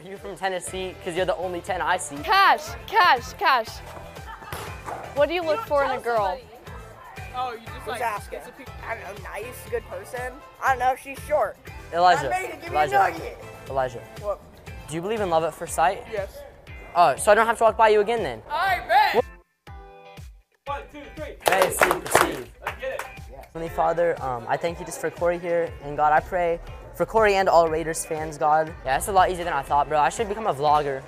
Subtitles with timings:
[0.00, 0.94] Are you from Tennessee?
[0.98, 2.16] Because you're the only 10 I see.
[2.16, 3.68] Cash, cash, cash.
[5.14, 6.40] What do you look for in a girl?
[7.36, 8.38] Oh, you just Who's like asking?
[8.38, 10.32] it's a pe- I don't know, nice, good person.
[10.64, 11.58] I don't know, she's short.
[11.92, 12.34] Elijah.
[12.34, 13.14] I made it, give me Elijah.
[13.68, 13.70] a.
[13.70, 14.02] Elijah.
[14.22, 14.40] What?
[14.88, 16.02] Do you believe in love at first sight?
[16.10, 16.38] Yes.
[16.96, 18.40] Oh, so I don't have to walk by you again then?
[18.50, 19.24] I bet.
[20.64, 21.34] One, two, three.
[21.46, 22.50] May see, perceive.
[22.64, 23.02] Let's get it.
[23.52, 26.58] Heavenly Father, um, I thank you just for Corey here, and God, I pray
[27.00, 28.66] for Corey and all Raiders fans, God.
[28.66, 29.98] Yeah, that's a lot easier than I thought, bro.
[29.98, 31.02] I should become a vlogger.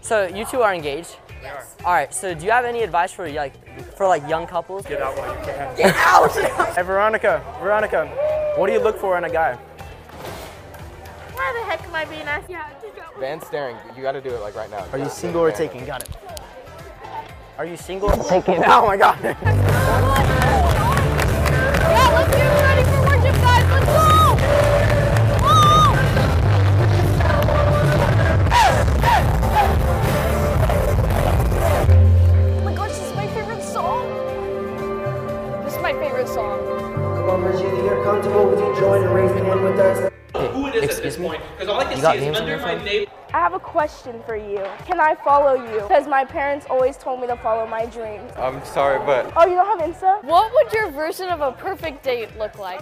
[0.00, 1.14] So you two are engaged.
[1.40, 1.76] Yes.
[1.84, 2.12] All right.
[2.12, 3.54] So do you have any advice for like
[3.96, 4.84] for like young couples?
[4.84, 5.76] Get out while you can.
[5.76, 6.32] Get out!
[6.74, 8.08] Hey, Veronica, Veronica,
[8.56, 9.54] what do you look for in a guy?
[11.34, 12.50] Why the heck am I being asked?
[12.50, 13.02] Yeah, just go.
[13.20, 13.76] Van staring.
[13.96, 14.86] You got to do it like right now.
[14.90, 15.86] Are you single or taken?
[15.86, 16.10] Got it.
[17.58, 18.10] Are you single?
[18.10, 18.64] Taken.
[18.66, 19.22] Oh my god.
[19.22, 19.36] Yeah,
[22.12, 22.71] let's get ready
[38.82, 40.10] join and raise your hand with us?
[40.34, 41.28] Who it is at Excuse this me?
[41.28, 41.42] point?
[41.52, 42.84] Because all I can You got see is names on under your my phone?
[42.84, 43.06] name.
[43.32, 44.66] I have a question for you.
[44.86, 45.82] Can I follow you?
[45.82, 48.30] Because my parents always told me to follow my dreams.
[48.36, 50.24] I'm sorry, but Oh, you don't have Insta?
[50.24, 52.80] What would your version of a perfect date look like?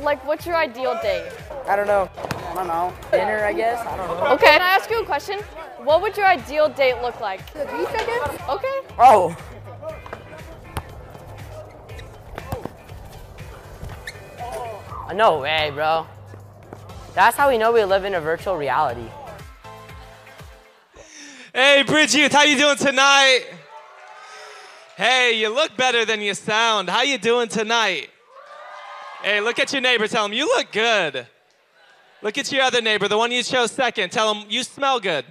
[0.00, 1.28] Like, what's your ideal date?
[1.66, 2.08] I don't know.
[2.16, 2.92] I don't know.
[3.10, 3.84] Dinner, I guess.
[3.84, 4.26] I don't know.
[4.34, 5.40] Okay, can I ask you a question?
[5.82, 7.40] What would your ideal date look like?
[7.52, 8.48] The beach, I guess?
[8.48, 8.94] Okay.
[8.98, 9.36] Oh.
[15.14, 16.06] No way, bro.
[17.14, 19.06] That's how we know we live in a virtual reality.
[21.52, 23.44] Hey, Bridge Youth, how you doing tonight?
[24.96, 26.88] Hey, you look better than you sound.
[26.88, 28.08] How you doing tonight?
[29.22, 30.08] Hey, look at your neighbor.
[30.08, 31.26] Tell him you look good.
[32.22, 34.12] Look at your other neighbor, the one you chose second.
[34.12, 35.26] Tell him you smell good.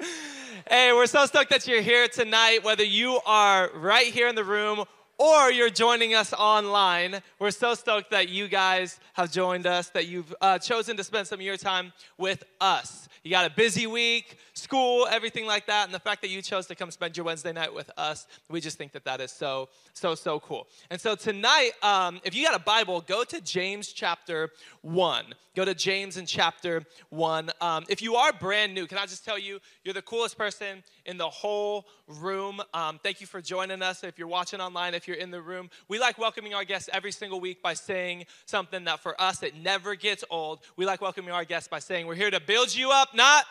[0.68, 4.44] hey, we're so stoked that you're here tonight, whether you are right here in the
[4.44, 4.84] room
[5.20, 7.20] or you're joining us online.
[7.38, 11.26] We're so stoked that you guys have joined us, that you've uh, chosen to spend
[11.26, 13.06] some of your time with us.
[13.22, 16.66] You got a busy week, school, everything like that, and the fact that you chose
[16.66, 19.68] to come spend your Wednesday night with us, we just think that that is so,
[19.92, 20.66] so, so cool.
[20.90, 24.50] And so tonight, um, if you got a Bible, go to James chapter
[24.82, 25.24] 1.
[25.56, 27.50] Go to James in chapter 1.
[27.60, 30.84] Um, if you are brand new, can I just tell you, you're the coolest person
[31.06, 32.60] in the whole room.
[32.72, 34.04] Um, thank you for joining us.
[34.04, 37.12] If you're watching online, if you're in the room, we like welcoming our guests every
[37.12, 40.60] single week by saying something that for us, it never gets old.
[40.76, 43.44] We like welcoming our guests by saying, We're here to build you up, not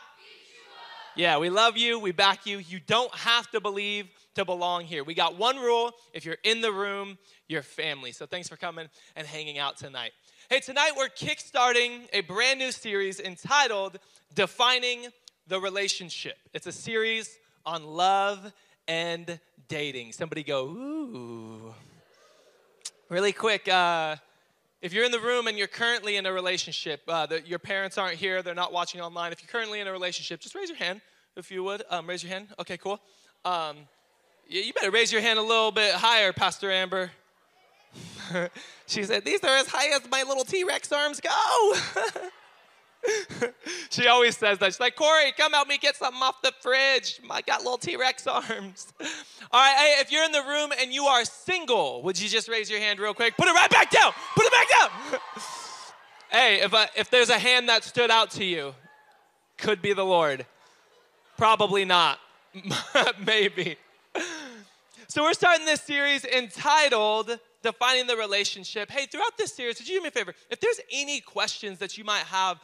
[1.16, 2.00] yeah, we love you.
[2.00, 2.60] We back you.
[2.60, 5.04] You don't have to believe to belong here.
[5.04, 8.12] We got one rule if you're in the room, you're family.
[8.12, 10.12] So thanks for coming and hanging out tonight.
[10.50, 14.00] Hey, tonight we're kickstarting a brand new series entitled
[14.34, 15.08] Defining
[15.48, 16.38] the Relationship.
[16.54, 18.52] It's a series on love
[18.88, 20.14] and dating.
[20.14, 21.74] Somebody go, ooh.
[23.10, 24.16] Really quick, uh,
[24.82, 27.98] if you're in the room and you're currently in a relationship, uh, the, your parents
[27.98, 29.32] aren't here, they're not watching online.
[29.32, 31.02] If you're currently in a relationship, just raise your hand
[31.36, 31.84] if you would.
[31.90, 32.48] Um, raise your hand.
[32.60, 33.00] Okay, cool.
[33.44, 33.78] Um,
[34.48, 37.12] you, you better raise your hand a little bit higher, Pastor Amber.
[38.88, 41.30] she said, These are as high as my little T Rex arms go.
[43.90, 44.68] she always says that.
[44.68, 47.20] She's like, Corey, come help me get something off the fridge.
[47.30, 48.94] I got little T Rex arms.
[49.52, 52.50] All right, hey, if you're in the room and you are single, would you just
[52.50, 53.38] raise your hand real quick?
[53.38, 54.12] Put it right back down.
[54.36, 55.20] Put it back down.
[56.32, 58.74] hey, if, if there's a hand that stood out to you,
[59.58, 60.46] could be the Lord.
[61.38, 62.20] Probably not.
[63.26, 63.78] Maybe.
[65.08, 68.92] So we're starting this series entitled Defining the Relationship.
[68.92, 70.36] Hey, throughout this series, would you do me a favor?
[70.50, 72.60] If there's any questions that you might have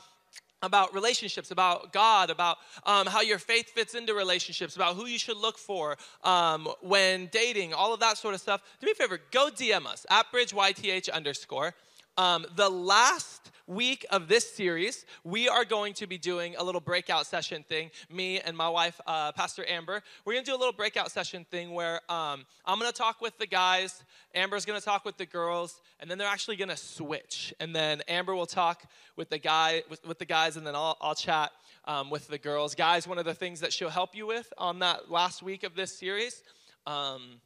[0.61, 5.19] about relationships, about God, about um, how your faith fits into relationships, about who you
[5.19, 8.95] should look for um, when dating, all of that sort of stuff, do me a
[8.95, 11.73] favor, go DM us at bridgeyth underscore.
[12.17, 16.79] Um, the last week of this series, we are going to be doing a little
[16.79, 17.91] breakout session thing.
[18.09, 21.45] Me and my wife, uh, Pastor Amber, we're going to do a little breakout session
[21.51, 24.01] thing where um, I'm going to talk with the guys,
[24.33, 27.53] Amber's going to talk with the girls, and then they're actually going to switch.
[27.59, 28.83] And then Amber will talk
[29.17, 31.51] with the guy with, with the guys, and then I'll, I'll chat
[31.83, 32.75] um, with the girls.
[32.75, 35.75] Guys, one of the things that she'll help you with on that last week of
[35.75, 36.43] this series
[36.87, 37.41] um,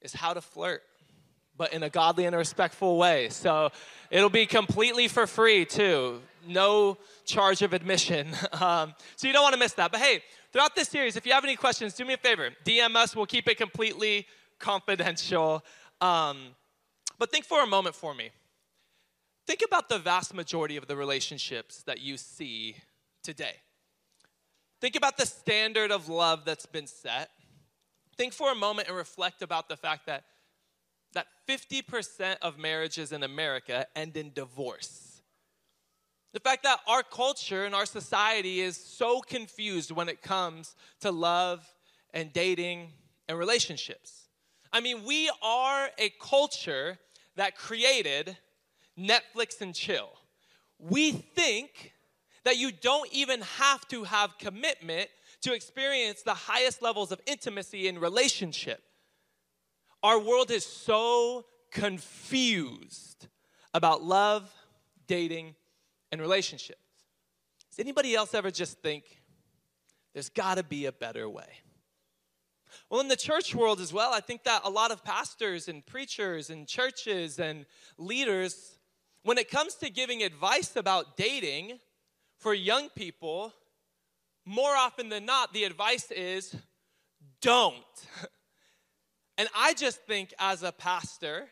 [0.00, 0.82] is how to flirt
[1.56, 3.28] but in a godly and a respectful way.
[3.28, 3.70] So
[4.10, 6.20] it'll be completely for free, too.
[6.46, 8.28] No charge of admission.
[8.60, 9.90] Um, so you don't want to miss that.
[9.90, 10.22] But hey,
[10.52, 12.50] throughout this series, if you have any questions, do me a favor.
[12.64, 13.16] DM us.
[13.16, 14.26] We'll keep it completely
[14.58, 15.64] confidential.
[16.00, 16.54] Um,
[17.18, 18.30] but think for a moment for me.
[19.46, 22.76] think about the vast majority of the relationships that you see
[23.22, 23.56] today.
[24.80, 27.30] Think about the standard of love that's been set.
[28.16, 30.24] Think for a moment and reflect about the fact that,
[31.14, 35.22] that 50% of marriages in America end in divorce.
[36.32, 41.12] The fact that our culture and our society is so confused when it comes to
[41.12, 41.64] love
[42.12, 42.90] and dating
[43.28, 44.28] and relationships.
[44.72, 46.98] I mean, we are a culture
[47.36, 48.36] that created
[48.98, 50.10] Netflix and chill.
[50.78, 51.92] We think
[52.44, 55.08] that you don't even have to have commitment
[55.42, 58.82] to experience the highest levels of intimacy in relationship.
[60.04, 63.26] Our world is so confused
[63.72, 64.54] about love,
[65.06, 65.54] dating,
[66.12, 66.78] and relationships.
[67.70, 69.22] Does anybody else ever just think
[70.12, 71.48] there's got to be a better way?
[72.90, 75.84] Well, in the church world as well, I think that a lot of pastors and
[75.86, 77.64] preachers and churches and
[77.96, 78.76] leaders,
[79.22, 81.78] when it comes to giving advice about dating
[82.36, 83.54] for young people,
[84.44, 86.54] more often than not, the advice is
[87.40, 87.82] don't.
[89.36, 91.48] And I just think as a pastor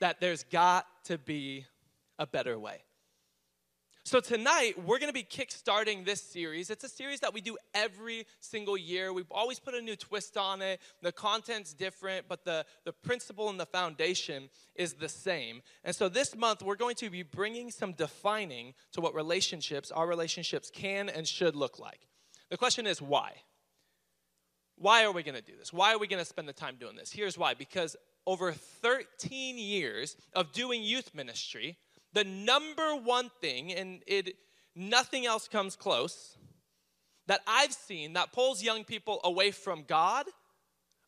[0.00, 1.66] that there's got to be
[2.18, 2.82] a better way.
[4.04, 6.70] So, tonight, we're going to be kickstarting this series.
[6.70, 9.12] It's a series that we do every single year.
[9.12, 10.80] We always put a new twist on it.
[11.02, 15.62] The content's different, but the, the principle and the foundation is the same.
[15.84, 20.08] And so, this month, we're going to be bringing some defining to what relationships, our
[20.08, 22.08] relationships, can and should look like.
[22.50, 23.34] The question is why?
[24.82, 25.72] Why are we going to do this?
[25.72, 27.12] Why are we going to spend the time doing this?
[27.12, 27.94] Here's why because
[28.26, 31.78] over 13 years of doing youth ministry,
[32.12, 34.34] the number one thing, and it
[34.74, 36.36] nothing else comes close,
[37.28, 40.26] that I've seen that pulls young people away from God,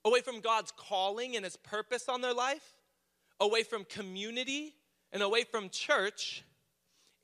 [0.04, 2.76] away from God's calling and his purpose on their life,
[3.40, 4.72] away from community,
[5.12, 6.44] and away from church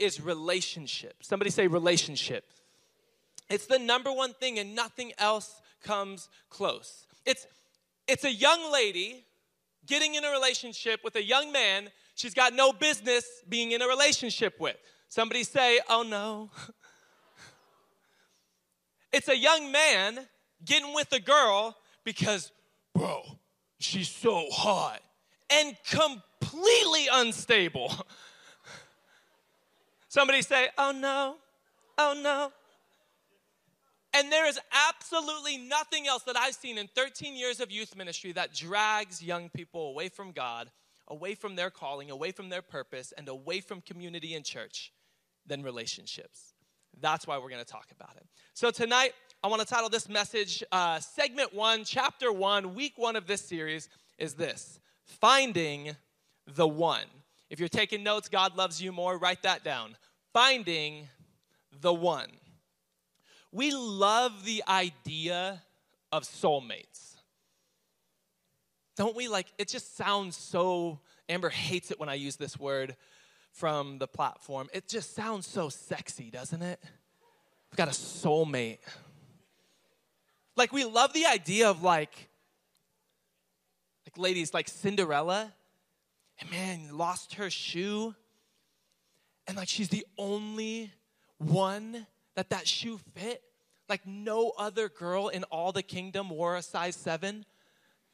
[0.00, 1.14] is relationship.
[1.22, 2.44] Somebody say relationship.
[3.48, 7.06] It's the number one thing, and nothing else comes close.
[7.24, 7.46] It's,
[8.06, 9.24] it's a young lady
[9.86, 11.90] getting in a relationship with a young man
[12.20, 14.76] she's got no business being in a relationship with.
[15.08, 16.50] Somebody say, oh no.
[19.12, 20.28] it's a young man
[20.64, 22.52] getting with a girl because,
[22.94, 23.22] bro,
[23.78, 25.00] she's so hot
[25.48, 27.92] and completely unstable.
[30.08, 31.36] Somebody say, oh no,
[31.96, 32.52] oh no.
[34.12, 34.58] And there is
[34.88, 39.48] absolutely nothing else that I've seen in 13 years of youth ministry that drags young
[39.50, 40.70] people away from God
[41.10, 44.92] away from their calling, away from their purpose, and away from community and church
[45.44, 46.54] than relationships.
[47.00, 48.26] That's why we're going to talk about it.
[48.54, 49.12] So tonight,
[49.42, 53.42] I want to title this message, uh, segment one, chapter one, week one of this
[53.42, 55.96] series is this Finding
[56.46, 57.06] the One.
[57.48, 59.96] If you're taking notes, God loves you more, write that down.
[60.32, 61.08] Finding
[61.80, 62.28] the One.
[63.52, 65.62] We love the idea
[66.12, 67.16] of soulmates.
[68.96, 72.96] Don't we like it just sounds so Amber hates it when I use this word
[73.52, 74.68] from the platform.
[74.72, 76.80] It just sounds so sexy, doesn't it?
[77.70, 78.78] We've got a soulmate.
[80.56, 82.28] Like we love the idea of like
[84.06, 85.52] like ladies like Cinderella
[86.40, 88.14] and man lost her shoe
[89.46, 90.92] and like she's the only
[91.38, 92.06] one
[92.40, 93.42] that that shoe fit
[93.86, 97.44] like no other girl in all the kingdom wore a size 7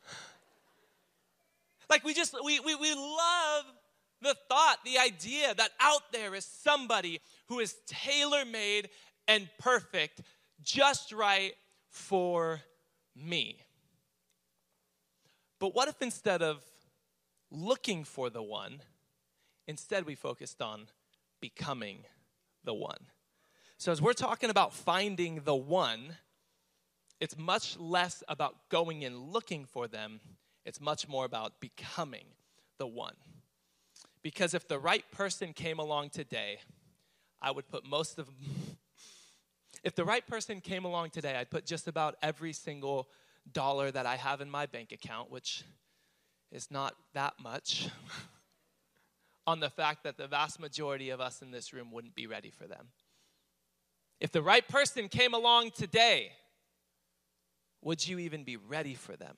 [1.88, 3.64] like we just, we, we, we love
[4.20, 8.88] the thought, the idea that out there is somebody who is tailor made
[9.28, 10.22] and perfect,
[10.60, 11.52] just right
[11.88, 12.60] for
[13.14, 13.60] me.
[15.60, 16.64] But what if instead of
[17.52, 18.80] looking for the one,
[19.68, 20.88] instead we focused on
[21.40, 21.98] becoming
[22.64, 23.06] the one?
[23.78, 26.16] So, as we're talking about finding the one,
[27.20, 30.20] it's much less about going and looking for them
[30.66, 32.26] it's much more about becoming
[32.78, 33.14] the one.
[34.20, 36.58] Because if the right person came along today,
[37.40, 38.28] I would put most of
[39.84, 43.08] if the right person came along today, I'd put just about every single
[43.52, 45.62] dollar that I have in my bank account, which
[46.50, 47.88] is not that much,
[49.46, 52.50] on the fact that the vast majority of us in this room wouldn't be ready
[52.50, 52.88] for them.
[54.20, 56.32] If the right person came along today,
[57.82, 59.36] would you even be ready for them?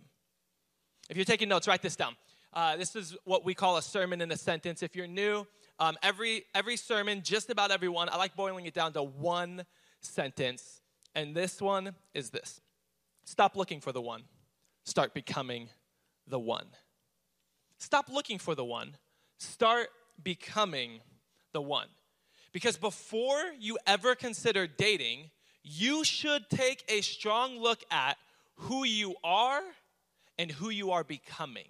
[1.10, 2.16] If you're taking notes, write this down.
[2.52, 4.82] Uh, this is what we call a sermon in a sentence.
[4.82, 5.46] If you're new,
[5.78, 9.64] um, every every sermon, just about every one, I like boiling it down to one
[10.00, 10.80] sentence.
[11.14, 12.60] And this one is this:
[13.24, 14.24] Stop looking for the one,
[14.84, 15.68] start becoming
[16.26, 16.66] the one.
[17.78, 18.96] Stop looking for the one,
[19.38, 19.88] start
[20.22, 21.00] becoming
[21.52, 21.88] the one.
[22.52, 25.30] Because before you ever consider dating,
[25.62, 28.16] you should take a strong look at
[28.56, 29.62] who you are
[30.38, 31.68] and who you are becoming.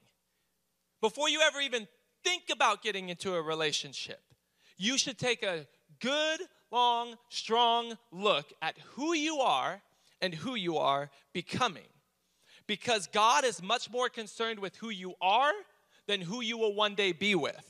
[1.00, 1.88] Before you ever even
[2.24, 4.20] think about getting into a relationship,
[4.76, 5.66] you should take a
[6.00, 9.80] good, long, strong look at who you are
[10.20, 11.86] and who you are becoming.
[12.66, 15.52] Because God is much more concerned with who you are
[16.06, 17.64] than who you will one day be with.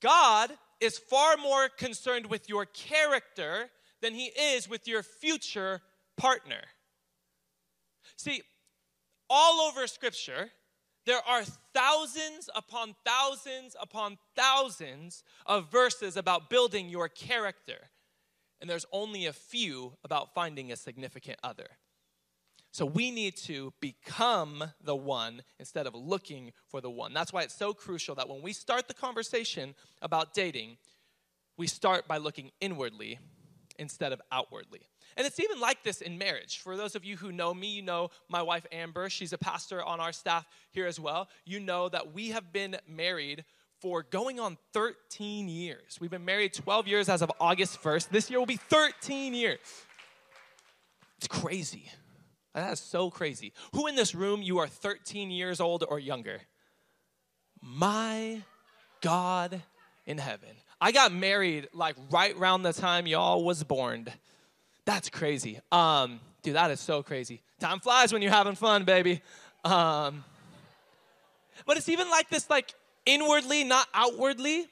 [0.00, 3.70] God is far more concerned with your character
[4.02, 5.80] than he is with your future
[6.16, 6.60] partner.
[8.16, 8.42] See,
[9.28, 10.50] all over Scripture,
[11.06, 17.78] there are thousands upon thousands upon thousands of verses about building your character,
[18.60, 21.68] and there's only a few about finding a significant other.
[22.76, 27.14] So we need to become the one instead of looking for the one.
[27.14, 30.76] That's why it's so crucial that when we start the conversation about dating,
[31.56, 33.18] we start by looking inwardly
[33.78, 34.80] instead of outwardly.
[35.16, 36.58] And it's even like this in marriage.
[36.58, 39.08] For those of you who know me, you know my wife Amber.
[39.08, 41.30] She's a pastor on our staff here as well.
[41.46, 43.46] You know that we have been married
[43.80, 45.96] for going on 13 years.
[45.98, 48.10] We've been married 12 years as of August 1st.
[48.10, 49.60] This year will be 13 years.
[51.16, 51.90] It's crazy.
[52.56, 53.52] That is so crazy.
[53.74, 56.40] Who in this room you are 13 years old or younger?
[57.60, 58.40] My
[59.02, 59.60] God
[60.06, 60.48] in heaven.
[60.80, 64.06] I got married like right around the time y'all was born.
[64.86, 65.60] That's crazy.
[65.70, 67.42] Um, dude, that is so crazy.
[67.60, 69.20] Time flies when you're having fun, baby.
[69.62, 70.24] Um,
[71.66, 72.72] but it's even like this, like
[73.04, 74.66] inwardly, not outwardly.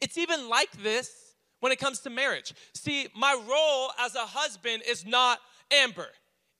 [0.00, 2.54] It's even like this when it comes to marriage.
[2.72, 5.40] See, my role as a husband is not
[5.72, 6.06] Amber.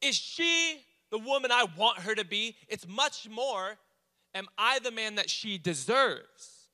[0.01, 2.57] Is she the woman I want her to be?
[2.69, 3.79] It's much more,
[4.35, 6.69] am I the man that she deserves?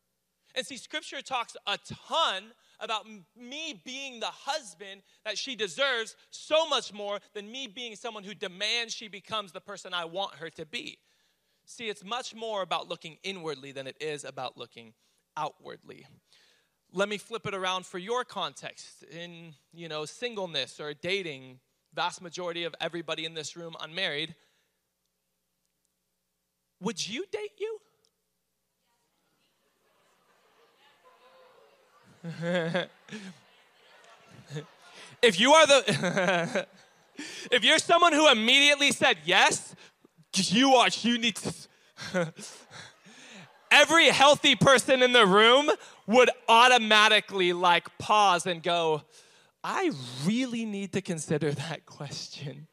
[0.55, 1.79] And see, scripture talks a
[2.09, 2.45] ton
[2.81, 8.25] about me being the husband that she deserves so much more than me being someone
[8.25, 10.99] who demands she becomes the person I want her to be.
[11.67, 14.93] See, it's much more about looking inwardly than it is about looking
[15.37, 16.07] outwardly.
[16.93, 21.59] Let me flip it around for your context in, you know, singleness or dating.
[21.95, 24.35] Vast majority of everybody in this room unmarried.
[26.81, 27.79] Would you date you?
[35.23, 36.67] if you are the
[37.51, 39.75] if you're someone who immediately said yes,
[40.33, 41.53] you are you need to
[43.71, 45.71] every healthy person in the room
[46.07, 49.03] would automatically like pause and go,
[49.65, 49.91] I
[50.27, 52.67] really need to consider that question.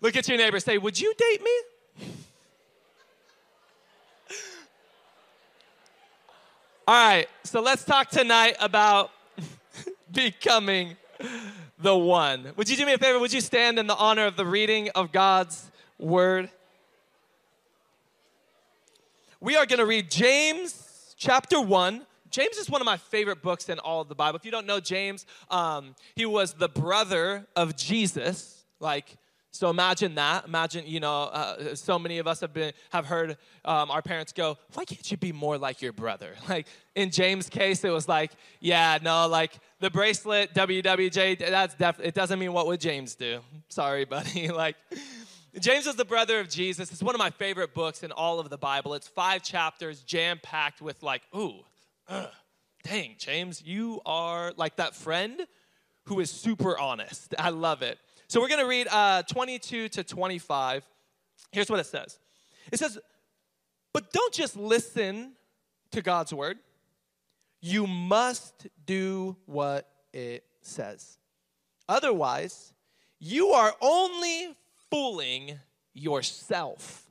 [0.00, 1.50] Look at your neighbor, say, Would you date me?
[6.88, 9.10] All right, so let's talk tonight about
[10.12, 10.96] becoming
[11.80, 12.52] the one.
[12.56, 13.18] Would you do me a favor?
[13.18, 15.68] Would you stand in the honor of the reading of God's
[15.98, 16.48] word?
[19.40, 22.06] We are going to read James chapter 1.
[22.30, 24.36] James is one of my favorite books in all of the Bible.
[24.36, 28.64] If you don't know James, um, he was the brother of Jesus.
[28.80, 29.16] Like,
[29.56, 30.46] so imagine that.
[30.46, 34.32] Imagine, you know, uh, so many of us have been have heard um, our parents
[34.32, 38.06] go, "Why can't you be more like your brother?" Like in James' case, it was
[38.06, 41.38] like, "Yeah, no, like the bracelet, WWJ.
[41.38, 42.08] That's definitely.
[42.08, 43.40] It doesn't mean what would James do.
[43.68, 44.48] Sorry, buddy.
[44.48, 44.76] like."
[45.58, 46.92] James is the brother of Jesus.
[46.92, 48.92] It's one of my favorite books in all of the Bible.
[48.92, 51.64] It's five chapters, jam packed with like, ooh,
[52.08, 52.26] uh,
[52.82, 55.46] dang, James, you are like that friend
[56.04, 57.34] who is super honest.
[57.38, 57.98] I love it.
[58.28, 60.84] So we're going to read uh, 22 to 25.
[61.52, 62.18] Here's what it says
[62.72, 62.98] It says,
[63.92, 65.32] But don't just listen
[65.92, 66.58] to God's word,
[67.60, 71.18] you must do what it says.
[71.88, 72.72] Otherwise,
[73.18, 74.56] you are only
[74.90, 75.58] fooling
[75.94, 77.04] yourself.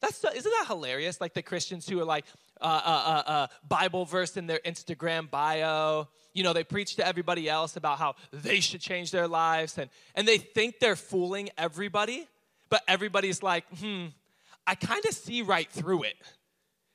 [0.00, 1.20] That's isn't that hilarious?
[1.20, 2.24] Like the Christians who are like
[2.60, 6.08] uh, uh, uh, Bible verse in their Instagram bio.
[6.32, 9.90] You know, they preach to everybody else about how they should change their lives, and
[10.14, 12.26] and they think they're fooling everybody,
[12.68, 14.06] but everybody's like, hmm,
[14.66, 16.14] I kind of see right through it.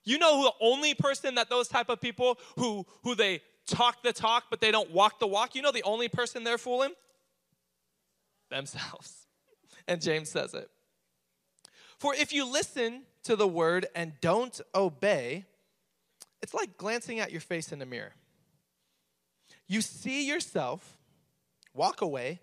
[0.03, 4.13] You know, the only person that those type of people who who they talk the
[4.13, 5.55] talk but they don't walk the walk.
[5.55, 6.91] You know, the only person they're fooling
[8.49, 9.21] themselves.
[9.87, 10.67] And James says it.
[11.99, 15.45] For if you listen to the word and don't obey,
[16.45, 18.13] it's like glancing at your face in the mirror.
[19.67, 20.95] You see yourself,
[21.73, 22.39] walk away,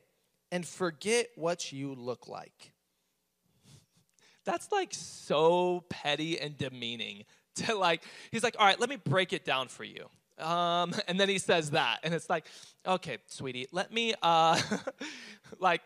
[0.50, 2.72] and forget what you look like.
[4.44, 9.32] That's like so petty and demeaning to like, he's like, all right, let me break
[9.32, 10.08] it down for you.
[10.36, 12.00] Um, and then he says that.
[12.02, 12.46] And it's like,
[12.84, 14.60] okay, sweetie, let me, uh,
[15.60, 15.82] like,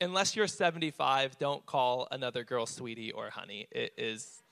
[0.00, 3.66] unless you're 75, don't call another girl sweetie or honey.
[3.72, 4.44] It is,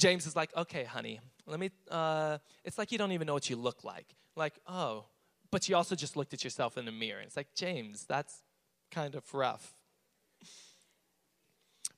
[0.00, 3.50] James is like, okay, honey, let me, uh, it's like you don't even know what
[3.50, 4.06] you look like.
[4.34, 5.04] Like, oh,
[5.50, 7.20] but you also just looked at yourself in the mirror.
[7.20, 8.42] It's like, James, that's
[8.90, 9.74] kind of rough.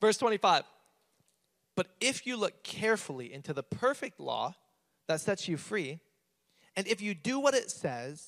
[0.01, 0.65] Verse 25.
[1.77, 4.57] But if you look carefully into the perfect law
[5.07, 6.01] that sets you free,
[6.77, 8.27] and if you do what it says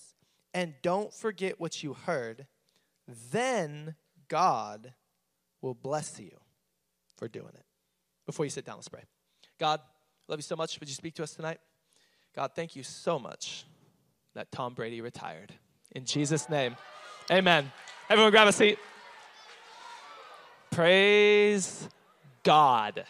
[0.55, 2.47] and don't forget what you heard,
[3.33, 3.97] then
[4.29, 4.95] God
[5.61, 6.39] will bless you
[7.17, 7.65] for doing it.
[8.25, 9.03] Before you sit down, let's pray.
[9.59, 9.81] God,
[10.29, 10.79] love you so much.
[10.81, 11.59] Would you speak to us tonight?
[12.35, 13.65] God, thank you so much
[14.35, 15.53] that Tom Brady retired.
[15.93, 16.77] In Jesus' name,
[17.31, 17.71] amen.
[18.11, 18.79] Everyone grab a seat.
[20.71, 21.89] Praise
[22.43, 23.05] God.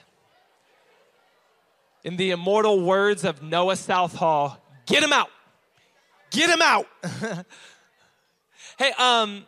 [2.04, 5.30] In the immortal words of Noah Southall, get him out.
[6.30, 6.86] Get him out.
[8.78, 9.46] hey, um,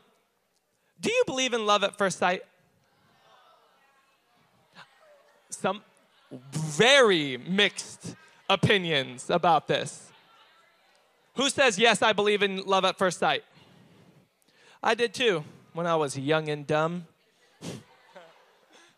[0.99, 2.43] do you believe in love at first sight?
[5.50, 5.83] Some
[6.30, 8.14] very mixed
[8.49, 10.11] opinions about this.
[11.37, 13.45] Who says, Yes, I believe in love at first sight?
[14.83, 17.06] I did too when I was young and dumb.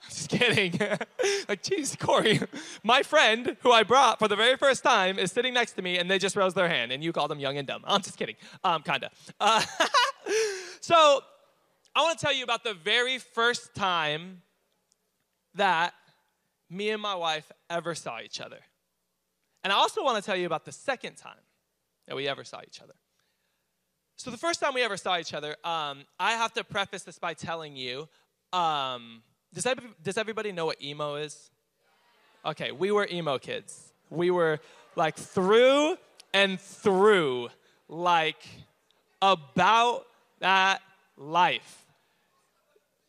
[0.08, 0.78] Just kidding.
[1.49, 2.40] like, geez, Corey,
[2.82, 5.99] my friend who I brought for the very first time is sitting next to me
[5.99, 7.82] and they just rose their hand and you call them young and dumb.
[7.87, 8.37] I'm just kidding.
[8.64, 9.11] Um, kinda.
[9.38, 9.62] Uh,
[10.80, 11.20] so,
[11.94, 14.42] I want to tell you about the very first time
[15.54, 15.92] that
[16.70, 18.58] me and my wife ever saw each other.
[19.64, 21.32] And I also want to tell you about the second time
[22.06, 22.94] that we ever saw each other.
[24.16, 27.18] So, the first time we ever saw each other, um, I have to preface this
[27.18, 28.08] by telling you
[28.52, 29.22] um,
[29.54, 29.66] does,
[30.02, 31.50] does everybody know what emo is?
[32.44, 33.92] Okay, we were emo kids.
[34.10, 34.60] We were
[34.96, 35.96] like through
[36.32, 37.48] and through,
[37.88, 38.42] like
[39.20, 40.06] about
[40.40, 40.80] that
[41.16, 41.84] life.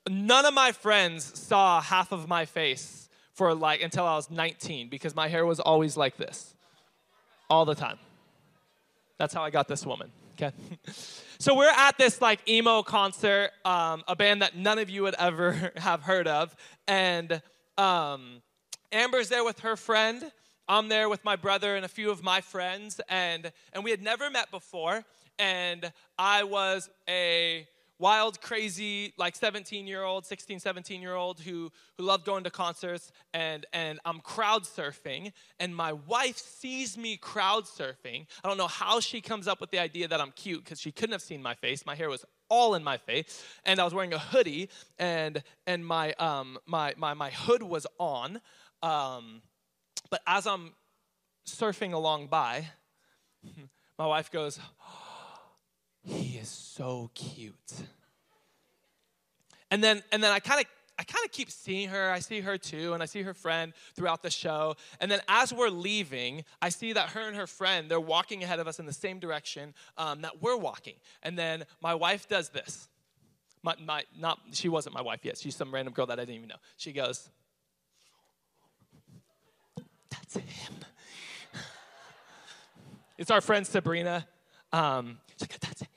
[0.08, 3.09] None of my friends saw half of my face
[3.40, 6.54] for like until I was 19 because my hair was always like this
[7.50, 7.98] all the time.
[9.18, 10.12] That's how I got this woman.
[10.34, 10.52] Okay.
[11.40, 15.16] so we're at this like emo concert, um, a band that none of you would
[15.18, 16.54] ever have heard of,
[16.86, 17.42] and
[17.78, 18.42] um,
[18.92, 20.22] Amber's there with her friend.
[20.68, 24.02] I'm there with my brother and a few of my friends, and and we had
[24.02, 25.06] never met before.
[25.40, 27.66] And I was a
[28.00, 32.50] wild, crazy, like 17 year old, 16, 17 year old who, who loved going to
[32.50, 38.26] concerts, and, and I'm crowd surfing, and my wife sees me crowd surfing.
[38.44, 40.92] I don't know how she comes up with the idea that I'm cute because she
[40.92, 41.86] couldn't have seen my face.
[41.86, 45.86] My hair was all in my face, and I was wearing a hoodie, and, and
[45.86, 48.42] my, um, my, my, my hood was on.
[48.82, 49.42] Um,
[50.10, 50.74] but as I'm
[51.48, 52.66] surfing along by,
[54.00, 54.60] my wife goes,
[56.04, 57.54] he is so cute.
[59.72, 60.66] And then and then I kind of
[61.00, 62.12] I kind of keep seeing her.
[62.12, 64.76] I see her too, and I see her friend throughout the show.
[65.00, 68.60] And then as we're leaving, I see that her and her friend they're walking ahead
[68.60, 70.96] of us in the same direction um, that we're walking.
[71.24, 72.90] And then my wife does this.
[73.64, 75.38] My, my not she wasn't my wife yet.
[75.38, 76.56] She's some random girl that I didn't even know.
[76.78, 77.30] She goes,
[80.10, 80.74] "That's him."
[83.18, 84.26] It's our friend Sabrina.
[84.72, 85.89] Um, she's like, "That's him."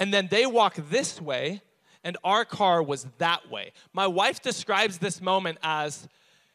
[0.00, 1.60] And then they walk this way
[2.02, 3.72] and our car was that way.
[3.92, 6.08] My wife describes this moment as,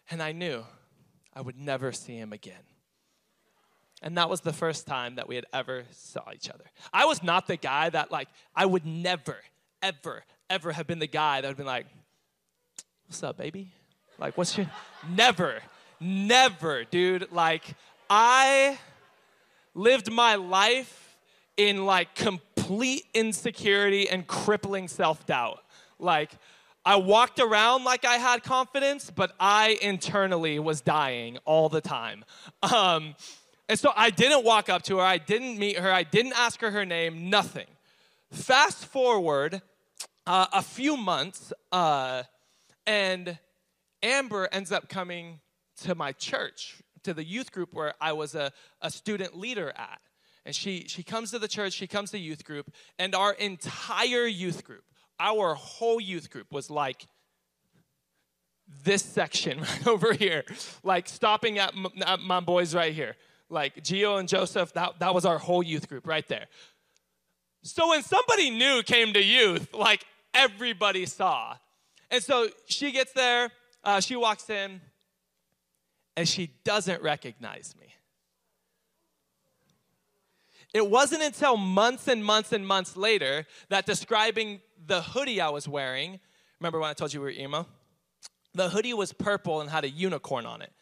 [0.09, 0.65] and I knew
[1.33, 2.63] I would never see him again.
[4.01, 6.65] And that was the first time that we had ever saw each other.
[6.91, 9.37] I was not the guy that like I would never,
[9.81, 11.87] ever, ever have been the guy that would have been like,
[13.07, 13.71] "What's up, baby?"
[14.19, 14.69] Like, "What's your?"
[15.09, 15.61] never,
[15.99, 17.31] never, dude.
[17.31, 17.63] Like,
[18.09, 18.77] I
[19.73, 21.17] lived my life
[21.57, 22.54] in like complete
[23.13, 25.59] insecurity and crippling self doubt.
[25.99, 26.31] Like,
[26.85, 32.23] I walked around like I had confidence, but I internally was dying all the time.
[32.61, 33.15] Um,
[33.67, 36.61] and so I didn't walk up to her, I didn't meet her, I didn't ask
[36.61, 37.65] her her name, nothing.
[38.31, 39.61] Fast forward
[40.27, 42.23] uh, a few months, uh,
[42.85, 43.37] and
[44.03, 45.39] Amber ends up coming
[45.81, 48.51] to my church, to the youth group where I was a,
[48.81, 49.99] a student leader at.
[50.45, 54.27] And she, she comes to the church, she comes to youth group, and our entire
[54.27, 54.83] youth group,
[55.19, 57.07] our whole youth group was like
[58.83, 60.43] this section right over here,
[60.83, 63.15] like stopping at, m- at my boys right here.
[63.49, 66.45] Like geo and Joseph, that, that was our whole youth group right there.
[67.63, 71.55] So when somebody new came to youth, like everybody saw.
[72.11, 73.49] And so she gets there,
[73.83, 74.81] uh, she walks in,
[76.15, 77.87] and she doesn't recognize me.
[80.75, 85.69] It wasn't until months and months and months later that describing the hoodie I was
[85.69, 86.19] wearing,
[86.59, 87.65] remember when I told you we were emo?
[88.55, 90.73] The hoodie was purple and had a unicorn on it.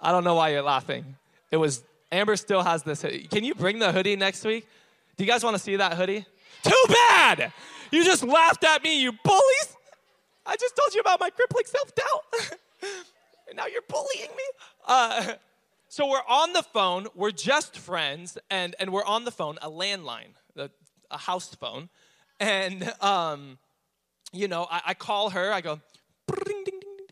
[0.00, 1.16] I don't know why you're laughing.
[1.50, 3.26] It was, Amber still has this hoodie.
[3.26, 4.64] Can you bring the hoodie next week?
[5.16, 6.24] Do you guys want to see that hoodie?
[6.62, 7.52] Too bad!
[7.90, 9.76] You just laughed at me, you bullies!
[10.46, 12.52] I just told you about my crippling self doubt.
[13.48, 14.44] and now you're bullying me?
[14.86, 15.34] Uh,
[15.88, 19.70] so we're on the phone, we're just friends, and, and we're on the phone, a
[19.70, 20.68] landline, a,
[21.10, 21.88] a house phone.
[22.38, 23.58] And, um,
[24.32, 25.80] you know, I, I call her, I go,
[26.44, 27.06] ding, ding, ding,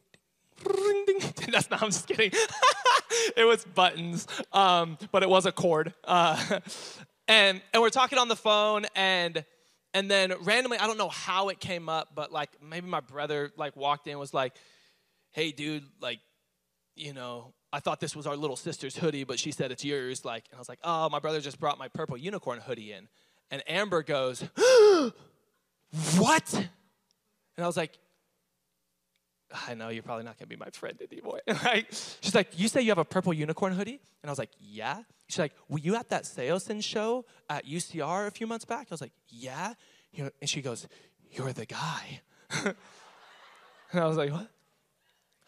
[0.67, 1.33] ding, ding, ding.
[1.53, 2.33] That's not, I'm just kidding.
[3.37, 5.95] it was buttons, um, but it was a cord.
[6.05, 6.61] Uh,
[7.29, 9.43] and, and we're talking on the phone, and
[9.95, 13.51] and then randomly, I don't know how it came up, but like maybe my brother
[13.57, 14.55] like walked in was like,
[15.33, 16.21] "Hey, dude, like,
[16.95, 20.24] you know, I thought this was our little sister's hoodie, but she said it's yours."
[20.24, 23.09] Like, and I was like, "Oh, my brother just brought my purple unicorn hoodie in,"
[23.50, 24.40] and Amber goes,
[26.16, 27.98] "What?" And I was like,
[29.68, 31.40] I know you're probably not gonna be my friend anymore.
[31.64, 31.87] right?
[32.20, 34.00] She's like, You say you have a purple unicorn hoodie?
[34.22, 35.02] And I was like, Yeah.
[35.29, 38.88] She's like, Were you at that Saosin show at UCR a few months back?
[38.90, 39.74] I was like, Yeah.
[40.16, 40.88] And she goes,
[41.31, 42.20] You're the guy.
[42.64, 42.74] and
[44.00, 44.48] I was like, What?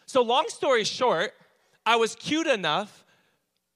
[0.05, 1.33] So, long story short,
[1.85, 3.05] I was cute enough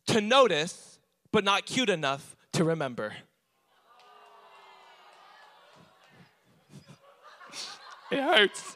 [0.08, 1.00] to notice,
[1.32, 3.13] but not cute enough to remember.
[8.12, 8.76] it hurts.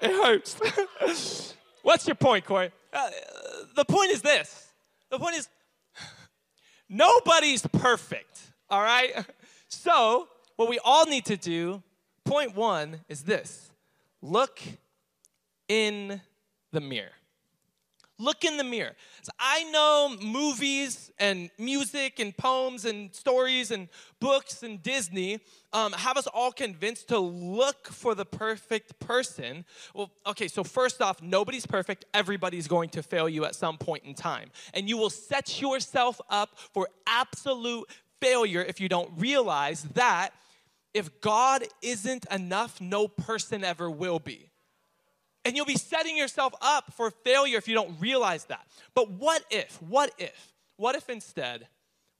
[0.00, 1.54] It hurts.
[1.82, 2.70] What's your point, Corey?
[2.92, 3.10] Uh,
[3.74, 4.68] the point is this.
[5.10, 5.48] The point is
[6.88, 9.24] nobody's perfect, all right?
[9.68, 11.82] So, what we all need to do,
[12.24, 13.70] point one, is this
[14.20, 14.60] look
[15.68, 16.20] in
[16.72, 17.10] the mirror.
[18.18, 18.94] Look in the mirror.
[19.22, 23.88] So I know movies and music and poems and stories and
[24.20, 25.38] books and Disney
[25.72, 29.64] um, have us all convinced to look for the perfect person.
[29.94, 32.06] Well, okay, so first off, nobody's perfect.
[32.12, 34.50] Everybody's going to fail you at some point in time.
[34.74, 37.88] And you will set yourself up for absolute
[38.20, 40.30] failure if you don't realize that
[40.92, 44.50] if God isn't enough, no person ever will be.
[45.48, 48.66] And you'll be setting yourself up for failure if you don't realize that.
[48.94, 51.68] But what if, what if, what if instead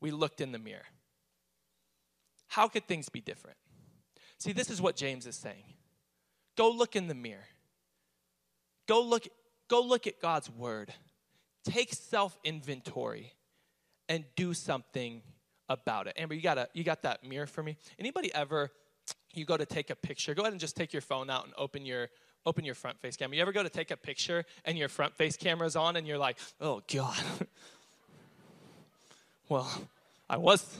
[0.00, 0.86] we looked in the mirror?
[2.46, 3.58] How could things be different?
[4.38, 5.74] See, this is what James is saying.
[6.56, 7.44] Go look in the mirror.
[8.86, 9.28] Go look,
[9.68, 10.90] go look at God's word.
[11.66, 13.34] Take self-inventory
[14.08, 15.20] and do something
[15.68, 16.14] about it.
[16.16, 17.76] Amber, you got a, you got that mirror for me?
[17.98, 18.70] Anybody ever
[19.34, 20.34] you go to take a picture?
[20.34, 22.08] Go ahead and just take your phone out and open your
[22.46, 23.36] open your front face camera.
[23.36, 26.18] You ever go to take a picture and your front face camera's on and you're
[26.18, 27.18] like, oh God.
[29.48, 29.70] well,
[30.28, 30.76] I was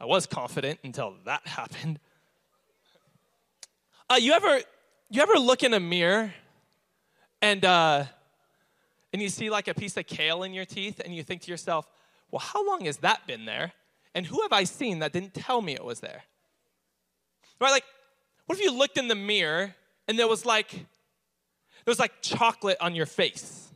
[0.00, 1.98] I was confident until that happened.
[4.10, 4.60] Uh, you ever
[5.10, 6.32] you ever look in a mirror
[7.40, 8.04] and uh,
[9.12, 11.50] and you see like a piece of kale in your teeth and you think to
[11.50, 11.86] yourself,
[12.30, 13.72] well, how long has that been there?
[14.14, 16.22] And who have I seen that didn't tell me it was there?
[17.60, 17.70] Right?
[17.70, 17.84] Like,
[18.46, 19.74] what if you looked in the mirror
[20.08, 20.72] and there was like
[21.84, 23.68] there was like chocolate on your face.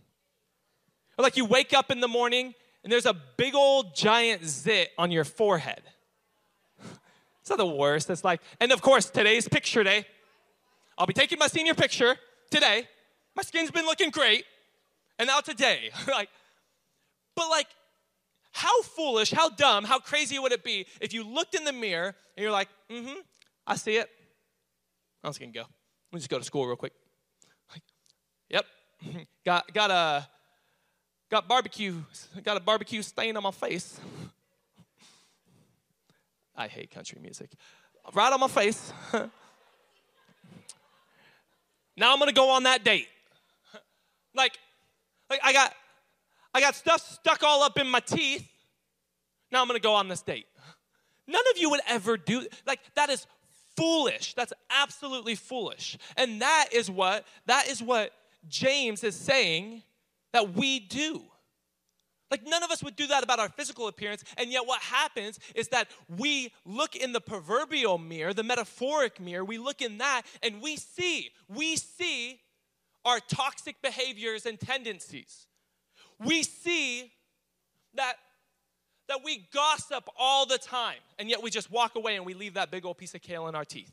[1.18, 4.90] Or like you wake up in the morning and there's a big old giant zit
[4.96, 5.82] on your forehead.
[7.40, 8.10] It's not the worst.
[8.10, 10.04] It's like, and of course, today's picture day.
[10.98, 12.16] I'll be taking my senior picture
[12.50, 12.88] today.
[13.36, 14.44] My skin's been looking great.
[15.16, 15.90] And now today.
[16.08, 16.28] like,
[17.36, 17.68] but like,
[18.50, 22.16] how foolish, how dumb, how crazy would it be if you looked in the mirror
[22.36, 23.20] and you're like, mm-hmm,
[23.64, 24.10] I see it.
[25.22, 25.66] I'm just gonna go.
[26.16, 26.94] Let me just go to school real quick.
[28.48, 28.64] Yep,
[29.44, 30.26] got got a
[31.30, 32.02] got barbecue,
[32.42, 34.00] got a barbecue stain on my face.
[36.56, 37.50] I hate country music.
[38.14, 38.94] Right on my face.
[41.98, 43.08] now I'm gonna go on that date.
[44.34, 44.58] Like,
[45.28, 45.74] like I got
[46.54, 48.48] I got stuff stuck all up in my teeth.
[49.52, 50.46] Now I'm gonna go on this date.
[51.26, 53.26] None of you would ever do like that is
[53.76, 54.34] foolish.
[54.34, 55.98] That's absolutely foolish.
[56.16, 58.12] And that is what that is what
[58.48, 59.82] James is saying
[60.32, 61.22] that we do.
[62.30, 65.38] Like none of us would do that about our physical appearance, and yet what happens
[65.54, 70.22] is that we look in the proverbial mirror, the metaphoric mirror, we look in that
[70.42, 72.40] and we see, we see
[73.04, 75.46] our toxic behaviors and tendencies.
[76.18, 77.12] We see
[77.94, 78.16] that
[79.08, 82.54] that we gossip all the time, and yet we just walk away and we leave
[82.54, 83.92] that big old piece of kale in our teeth.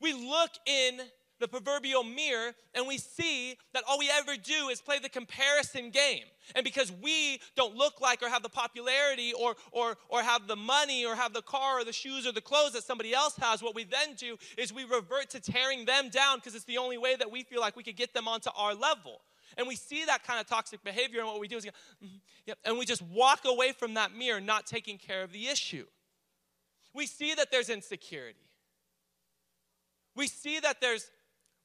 [0.00, 1.00] We look in
[1.40, 5.90] the proverbial mirror and we see that all we ever do is play the comparison
[5.90, 6.24] game.
[6.54, 10.56] And because we don't look like or have the popularity or, or, or have the
[10.56, 13.62] money or have the car or the shoes or the clothes that somebody else has,
[13.62, 16.98] what we then do is we revert to tearing them down because it's the only
[16.98, 19.20] way that we feel like we could get them onto our level.
[19.58, 21.70] And we see that kind of toxic behavior, and what we do is, go,
[22.02, 22.16] mm-hmm,
[22.46, 25.84] yep, and we just walk away from that mirror, not taking care of the issue.
[26.94, 28.38] We see that there's insecurity.
[30.14, 31.10] We see that there's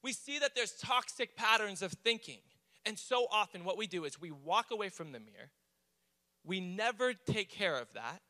[0.02, 2.40] we see that there's toxic patterns of thinking.
[2.84, 5.50] And so often what we do is we walk away from the mirror.
[6.44, 8.20] We never take care of that.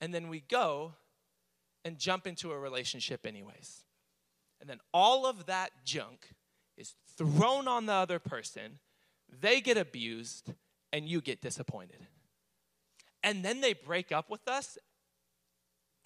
[0.00, 0.92] And then we go
[1.84, 3.82] and jump into a relationship anyways.
[4.60, 6.28] And then all of that junk
[6.76, 8.78] is thrown on the other person.
[9.40, 10.52] They get abused
[10.92, 12.06] and you get disappointed.
[13.22, 14.78] And then they break up with us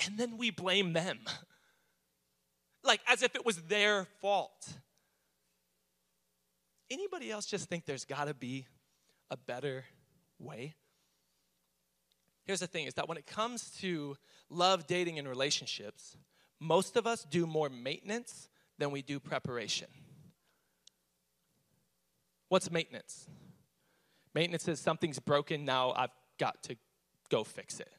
[0.07, 1.19] and then we blame them.
[2.85, 4.69] like as if it was their fault.
[6.91, 8.67] Anybody else just think there's got to be
[9.31, 9.85] a better
[10.39, 10.75] way?
[12.45, 14.17] Here's the thing is that when it comes to
[14.49, 16.17] love, dating, and relationships,
[16.59, 19.89] most of us do more maintenance than we do preparation.
[22.49, 23.27] What's maintenance?
[24.35, 26.77] Maintenance is something's broken, now I've got to
[27.31, 27.93] go fix it.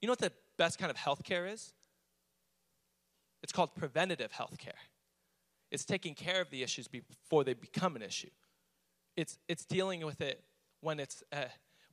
[0.00, 1.72] You know what the best kind of healthcare is?
[3.42, 4.72] It's called preventative health care.
[5.70, 8.30] It's taking care of the issues before they become an issue.
[9.16, 10.42] It's, it's dealing with it
[10.80, 11.44] when it's, uh,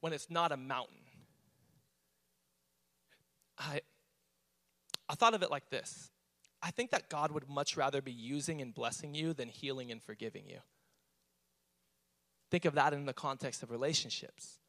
[0.02, 0.98] when it's not a mountain.
[3.58, 3.82] I,
[5.10, 6.11] I thought of it like this
[6.62, 10.02] I think that God would much rather be using and blessing you than healing and
[10.02, 10.60] forgiving you.
[12.52, 14.60] Think of that in the context of relationships.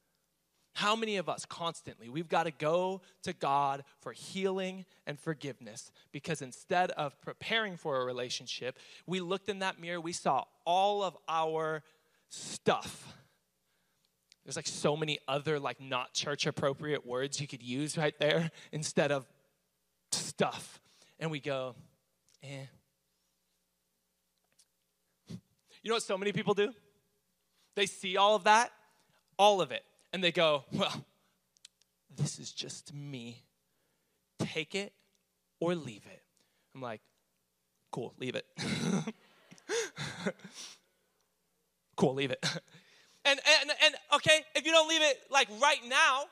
[0.75, 5.91] How many of us constantly, we've got to go to God for healing and forgiveness
[6.13, 11.03] because instead of preparing for a relationship, we looked in that mirror, we saw all
[11.03, 11.83] of our
[12.31, 13.13] stuff.
[14.45, 18.51] There's like so many other, like not church appropriate words you could use right there
[18.73, 19.27] instead of
[20.11, 20.81] stuff.
[21.23, 21.77] And we go,
[22.43, 22.67] eh.
[25.29, 26.73] You know what so many people do?
[27.77, 28.73] They see all of that,
[29.39, 31.05] all of it, and they go, Well,
[32.13, 33.45] this is just me.
[34.41, 34.93] Take it
[35.61, 36.23] or leave it.
[36.75, 37.01] I'm like,
[37.93, 38.45] Cool, leave it.
[41.97, 42.45] cool, leave it.
[43.25, 46.25] And, and, and okay, if you don't leave it like right now,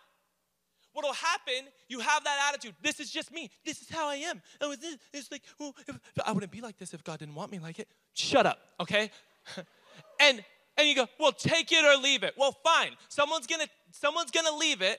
[0.92, 2.74] what'll happen, you have that attitude.
[2.82, 3.50] This is just me.
[3.64, 4.42] This is how I am.
[4.60, 5.42] And with this, it's like,
[5.86, 7.88] if, I wouldn't be like this if God didn't want me like it.
[8.14, 9.10] Shut up, okay?
[10.20, 10.44] and
[10.76, 12.34] and you go, well, take it or leave it.
[12.38, 12.92] Well, fine.
[13.08, 14.98] Someone's gonna someone's gonna leave it,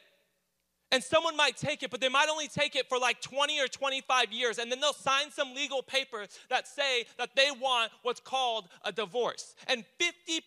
[0.92, 3.68] and someone might take it, but they might only take it for like 20 or
[3.68, 8.20] 25 years, and then they'll sign some legal paper that say that they want what's
[8.20, 9.56] called a divorce.
[9.68, 10.42] And 50%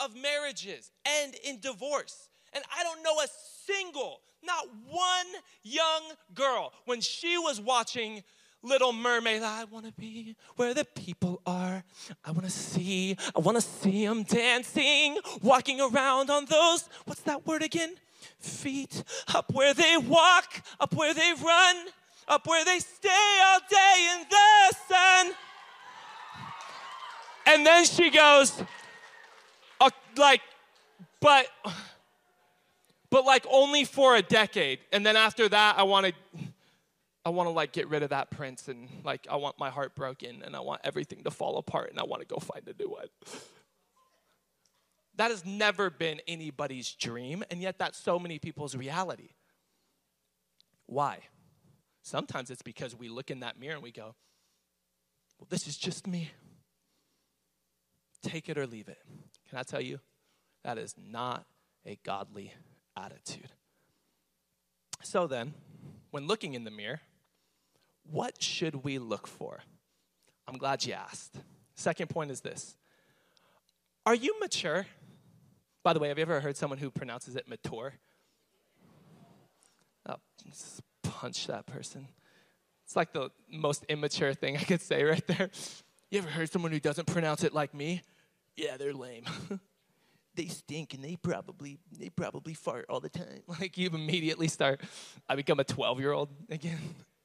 [0.00, 2.27] of marriages end in divorce.
[2.52, 3.26] And I don't know a
[3.66, 5.26] single, not one
[5.62, 6.02] young
[6.34, 8.22] girl, when she was watching
[8.62, 9.42] Little Mermaid.
[9.42, 11.84] I want to be where the people are.
[12.24, 17.22] I want to see, I want to see them dancing, walking around on those, what's
[17.22, 17.94] that word again?
[18.40, 19.04] Feet.
[19.34, 21.76] Up where they walk, up where they run,
[22.26, 25.32] up where they stay all day in the sun.
[27.46, 28.62] And then she goes,
[29.80, 30.42] uh, like,
[31.20, 31.46] but,
[33.10, 34.80] but like only for a decade.
[34.92, 36.12] And then after that, I want to
[37.24, 39.94] I want to like get rid of that prince and like I want my heart
[39.94, 42.82] broken and I want everything to fall apart and I want to go find a
[42.82, 43.08] new one.
[45.16, 49.30] That has never been anybody's dream, and yet that's so many people's reality.
[50.86, 51.18] Why?
[52.02, 54.14] Sometimes it's because we look in that mirror and we go,
[55.38, 56.30] Well, this is just me.
[58.22, 58.98] Take it or leave it.
[59.50, 59.98] Can I tell you?
[60.64, 61.46] That is not
[61.84, 62.54] a godly
[62.98, 63.50] attitude.
[65.02, 65.54] So then,
[66.10, 67.00] when looking in the mirror,
[68.10, 69.60] what should we look for?
[70.46, 71.36] I'm glad you asked.
[71.74, 72.76] Second point is this
[74.06, 74.86] Are you mature?
[75.84, 77.94] By the way, have you ever heard someone who pronounces it mature?
[80.08, 80.16] Oh,
[81.02, 82.08] punch that person.
[82.84, 85.50] It's like the most immature thing I could say right there.
[86.10, 88.02] You ever heard someone who doesn't pronounce it like me?
[88.56, 89.24] Yeah, they're lame.
[90.38, 93.42] they stink and they probably they probably fart all the time.
[93.60, 94.80] Like you immediately start
[95.28, 96.78] I become a 12-year-old again.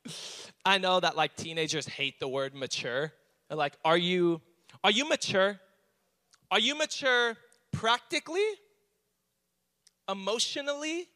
[0.66, 3.14] I know that like teenagers hate the word mature.
[3.50, 4.42] Like, are you
[4.84, 5.60] are you mature?
[6.50, 7.38] Are you mature
[7.72, 8.48] practically,
[10.10, 11.08] emotionally,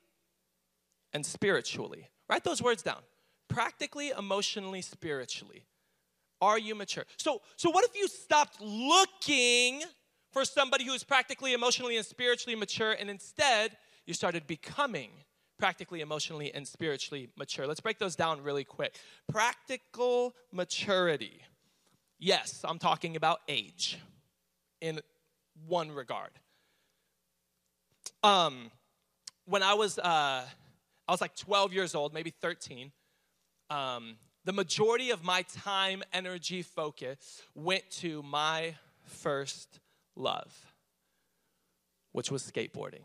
[1.14, 2.10] and spiritually?
[2.30, 3.02] Write those words down.
[3.48, 5.64] Practically, emotionally, spiritually.
[6.42, 7.06] Are you mature?
[7.18, 9.84] So, so what if you stopped looking
[10.38, 15.10] for somebody who is practically, emotionally, and spiritually mature, and instead you started becoming
[15.58, 17.66] practically, emotionally, and spiritually mature?
[17.66, 19.00] Let's break those down really quick.
[19.28, 21.42] Practical maturity.
[22.20, 23.98] Yes, I'm talking about age
[24.80, 25.00] in
[25.66, 26.30] one regard.
[28.22, 28.70] Um,
[29.46, 32.92] when I was, uh, I was like 12 years old, maybe 13.
[33.72, 39.80] Um, the majority of my time, energy, focus went to my first
[40.18, 40.74] love,
[42.12, 43.04] which was skateboarding.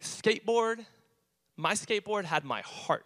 [0.00, 0.84] Skateboard,
[1.56, 3.04] my skateboard had my heart.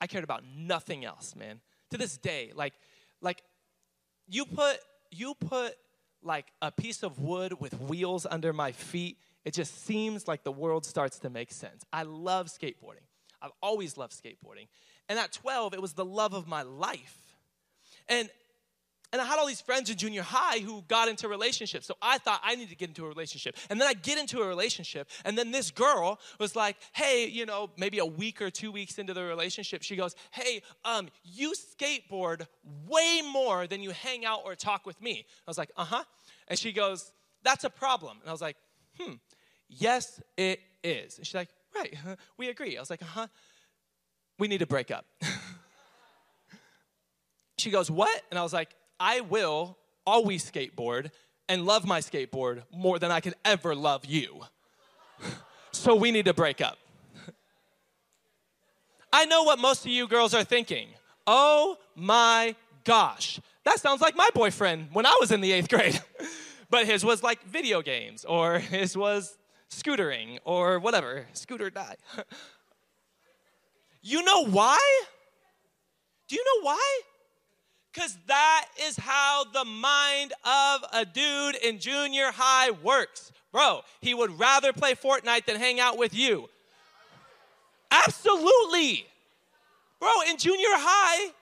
[0.00, 1.60] I cared about nothing else, man.
[1.90, 2.72] To this day, like,
[3.20, 3.42] like
[4.26, 4.78] you put
[5.10, 5.76] you put
[6.22, 10.52] like a piece of wood with wheels under my feet, it just seems like the
[10.52, 11.84] world starts to make sense.
[11.92, 13.04] I love skateboarding.
[13.40, 14.68] I've always loved skateboarding.
[15.08, 17.18] And at 12, it was the love of my life.
[18.08, 18.30] And
[19.12, 21.86] and I had all these friends in junior high who got into relationships.
[21.86, 23.56] So I thought I needed to get into a relationship.
[23.68, 25.08] And then I get into a relationship.
[25.26, 28.98] And then this girl was like, hey, you know, maybe a week or two weeks
[28.98, 32.46] into the relationship, she goes, hey, um, you skateboard
[32.88, 35.26] way more than you hang out or talk with me.
[35.28, 36.04] I was like, uh huh.
[36.48, 38.16] And she goes, that's a problem.
[38.20, 38.56] And I was like,
[38.98, 39.14] hmm,
[39.68, 41.18] yes, it is.
[41.18, 41.94] And she's like, right,
[42.38, 42.78] we agree.
[42.78, 43.26] I was like, uh huh.
[44.38, 45.04] We need to break up.
[47.58, 48.22] she goes, what?
[48.30, 51.10] And I was like, I will always skateboard
[51.48, 54.42] and love my skateboard more than I could ever love you.
[55.72, 56.78] so we need to break up.
[59.12, 60.86] I know what most of you girls are thinking.
[61.26, 66.00] Oh my gosh, that sounds like my boyfriend when I was in the eighth grade.
[66.70, 69.36] but his was like video games, or his was
[69.68, 71.96] scootering, or whatever, scooter die.
[74.00, 74.78] you know why?
[76.28, 77.00] Do you know why?
[77.92, 83.32] Because that is how the mind of a dude in junior high works.
[83.52, 86.48] Bro, he would rather play Fortnite than hang out with you.
[87.90, 89.06] Absolutely.
[90.00, 91.32] Bro, in junior high,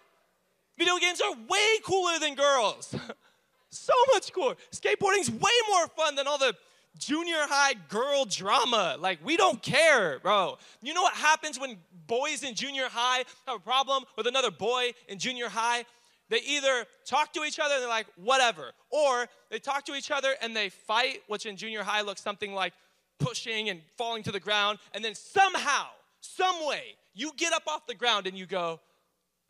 [0.77, 2.95] video games are way cooler than girls.
[3.71, 4.57] so much cooler.
[4.73, 6.55] Skateboarding's way more fun than all the
[6.99, 8.97] junior high girl drama.
[8.99, 10.59] Like, we don't care, bro.
[10.83, 11.77] You know what happens when
[12.09, 15.85] boys in junior high have a problem with another boy in junior high?
[16.31, 20.11] They either talk to each other and they're like, whatever, or they talk to each
[20.11, 22.73] other and they fight, which in junior high looks something like
[23.19, 25.87] pushing and falling to the ground, and then somehow,
[26.21, 28.81] some way, you get up off the ground and you go,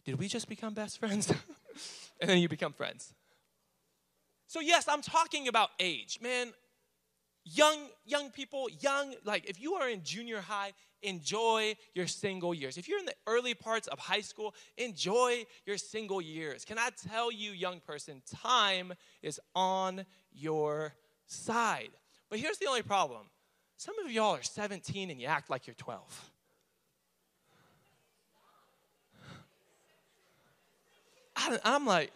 [0.05, 1.31] Did we just become best friends?
[2.21, 3.15] and then you become friends.
[4.47, 6.19] So, yes, I'm talking about age.
[6.21, 6.53] Man,
[7.45, 12.77] young young people young like if you are in junior high enjoy your single years.
[12.77, 16.65] If you're in the early parts of high school enjoy your single years.
[16.65, 20.95] Can i tell you young person time is on your
[21.27, 21.91] side.
[22.29, 23.27] But here's the only problem.
[23.77, 26.31] Some of y'all are 17 and you act like you're 12
[31.37, 32.13] I, i'm like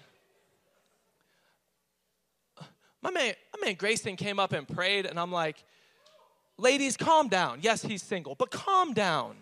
[3.05, 5.63] my man, my man Grayson came up and prayed, and I'm like,
[6.59, 7.59] ladies, calm down.
[7.63, 9.37] Yes, he's single, but calm down.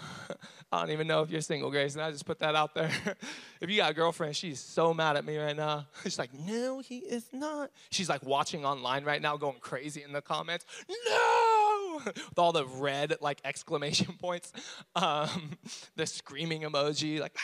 [0.72, 2.90] I don't even know if you're single, Grace, and I just put that out there.
[3.60, 5.86] if you got a girlfriend, she's so mad at me right now.
[6.02, 7.70] She's like, no, he is not.
[7.90, 10.64] She's like watching online right now, going crazy in the comments.
[10.88, 12.00] No!
[12.06, 14.50] With all the red like exclamation points,
[14.96, 15.58] um,
[15.94, 17.36] the screaming emoji, like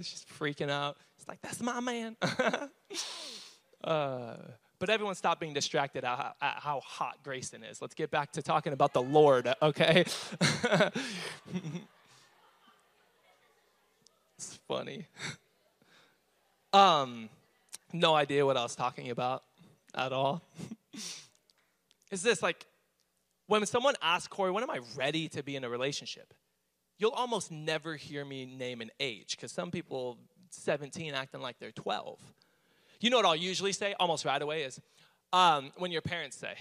[0.00, 0.96] she's freaking out.
[1.18, 2.16] It's like that's my man.
[3.84, 4.36] Uh,
[4.80, 7.80] but everyone stop being distracted at, at how hot Grayson is.
[7.80, 10.00] Let's get back to talking about the Lord, okay?
[14.36, 15.06] it's funny.
[16.72, 17.28] Um,
[17.92, 19.42] no idea what I was talking about
[19.94, 20.42] at all.
[22.10, 22.66] is this like
[23.48, 26.32] when someone asks Corey, when am I ready to be in a relationship?
[26.98, 30.16] You'll almost never hear me name an age because some people
[30.50, 32.18] 17 acting like they're 12.
[33.00, 34.80] You know what I'll usually say almost right away is
[35.32, 36.54] um, when your parents say,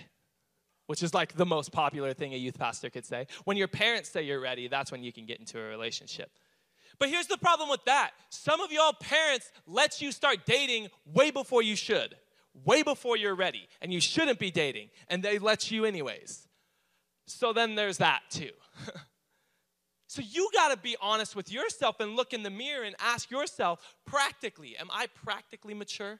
[0.87, 3.27] which is like the most popular thing a youth pastor could say.
[3.43, 6.31] When your parents say you're ready, that's when you can get into a relationship.
[6.97, 8.11] But here's the problem with that.
[8.29, 12.15] Some of y'all parents let you start dating way before you should,
[12.65, 16.47] way before you're ready, and you shouldn't be dating, and they let you anyways.
[17.27, 18.51] So then there's that too.
[20.09, 23.29] So you got to be honest with yourself and look in the mirror and ask
[23.29, 26.19] yourself practically, am I practically mature?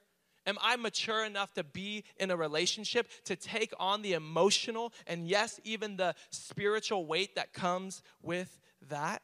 [0.50, 5.28] Am I mature enough to be in a relationship, to take on the emotional and,
[5.28, 9.22] yes, even the spiritual weight that comes with that?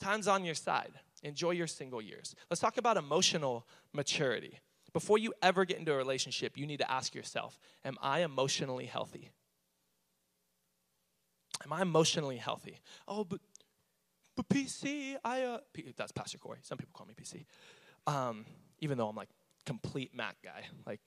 [0.00, 0.90] Time's on your side.
[1.22, 2.34] Enjoy your single years.
[2.50, 4.58] Let's talk about emotional maturity.
[4.92, 8.86] Before you ever get into a relationship, you need to ask yourself Am I emotionally
[8.86, 9.30] healthy?
[11.64, 12.80] Am I emotionally healthy?
[13.06, 13.38] Oh, but,
[14.34, 16.58] but PC, I, uh, P- that's Pastor Corey.
[16.62, 17.44] Some people call me PC.
[18.12, 18.44] Um,
[18.80, 19.28] even though I'm like
[19.66, 20.64] complete Mac guy.
[20.86, 21.00] Like,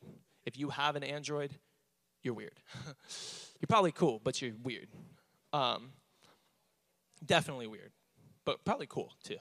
[0.46, 1.52] if you have an Android,
[2.24, 2.60] you're weird.
[2.86, 4.88] you're probably cool, but you're weird.
[5.54, 5.92] Um,
[7.26, 7.92] definitely weird,
[8.46, 9.38] but probably cool too.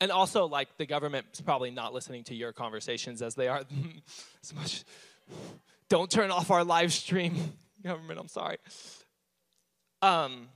[0.00, 3.64] And also, like, the government's probably not listening to your conversations as they are
[4.42, 4.84] as much.
[5.88, 7.34] Don't turn off our live stream,
[7.84, 8.20] government.
[8.20, 8.58] I'm sorry.
[10.00, 10.48] Um,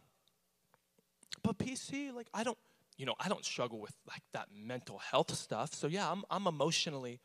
[1.42, 2.58] but PC, like, I don't,
[2.96, 5.74] you know, I don't struggle with like that mental health stuff.
[5.74, 7.20] So yeah, I'm, I'm emotionally,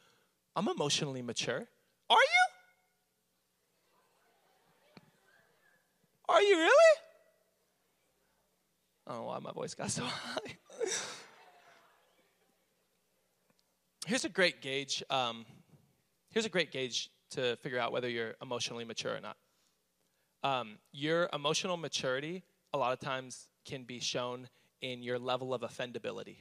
[0.56, 1.68] I'm emotionally mature.
[2.10, 2.46] Are you?
[6.30, 6.96] Are you really?
[9.06, 10.58] I don't know why my voice got so high.
[14.06, 15.04] here's a great gauge.
[15.10, 15.46] Um,
[16.30, 19.38] here's a great gauge to figure out whether you're emotionally mature or not.
[20.44, 22.44] Um, your emotional maturity,
[22.74, 24.50] a lot of times, can be shown
[24.82, 26.38] in your level of offendability.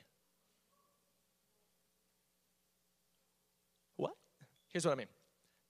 [3.97, 4.13] What?
[4.69, 5.07] Here's what I mean.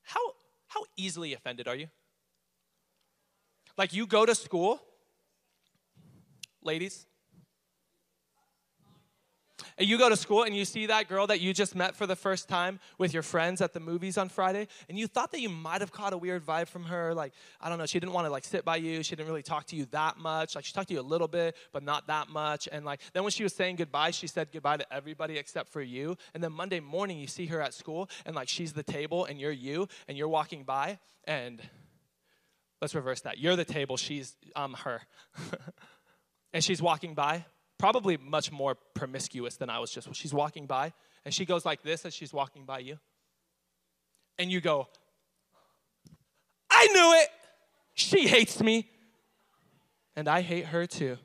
[0.03, 0.21] How,
[0.69, 1.89] how easily offended are you?
[3.77, 4.81] Like you go to school,
[6.63, 7.07] ladies,
[9.79, 12.07] and you go to school and you see that girl that you just met for
[12.07, 15.41] the first time with your friends at the movies on Friday, and you thought that
[15.41, 17.15] you might have caught a weird vibe from her.
[17.15, 19.03] Like, I don't know, she didn't want to like sit by you.
[19.03, 20.55] She didn't really talk to you that much.
[20.55, 22.69] Like, she talked to you a little bit, but not that much.
[22.71, 25.83] And like, then when she was saying goodbye, she said goodbye to everybody except for
[25.83, 26.17] you.
[26.35, 29.39] And then Monday morning, you see her at school, and like, she's the table, and
[29.41, 31.61] you're you, and you're walking by, and
[32.81, 33.39] let's reverse that.
[33.39, 35.03] You're the table, she's um her.
[36.53, 37.45] and she's walking by
[37.79, 40.15] probably much more promiscuous than I was just.
[40.15, 40.93] She's walking by,
[41.25, 42.99] and she goes like this as she's walking by you.
[44.39, 44.89] And you go,
[46.71, 47.29] I knew it.
[47.95, 48.89] She hates me.
[50.15, 51.19] And I hate her too.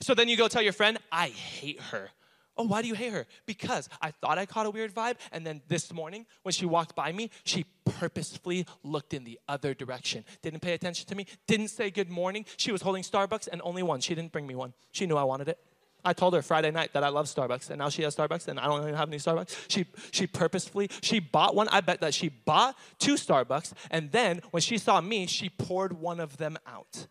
[0.00, 2.10] So then you go tell your friend, I hate her.
[2.58, 3.24] Oh, why do you hate her?
[3.46, 6.96] Because I thought I caught a weird vibe, and then this morning when she walked
[6.96, 10.24] by me, she purposefully looked in the other direction.
[10.42, 12.44] Didn't pay attention to me, didn't say good morning.
[12.56, 14.00] She was holding Starbucks and only one.
[14.00, 14.74] She didn't bring me one.
[14.90, 15.58] She knew I wanted it.
[16.04, 18.58] I told her Friday night that I love Starbucks, and now she has Starbucks, and
[18.58, 19.66] I don't even have any Starbucks.
[19.68, 21.68] She, she purposefully, she bought one.
[21.68, 25.92] I bet that she bought two Starbucks, and then when she saw me, she poured
[25.92, 27.06] one of them out.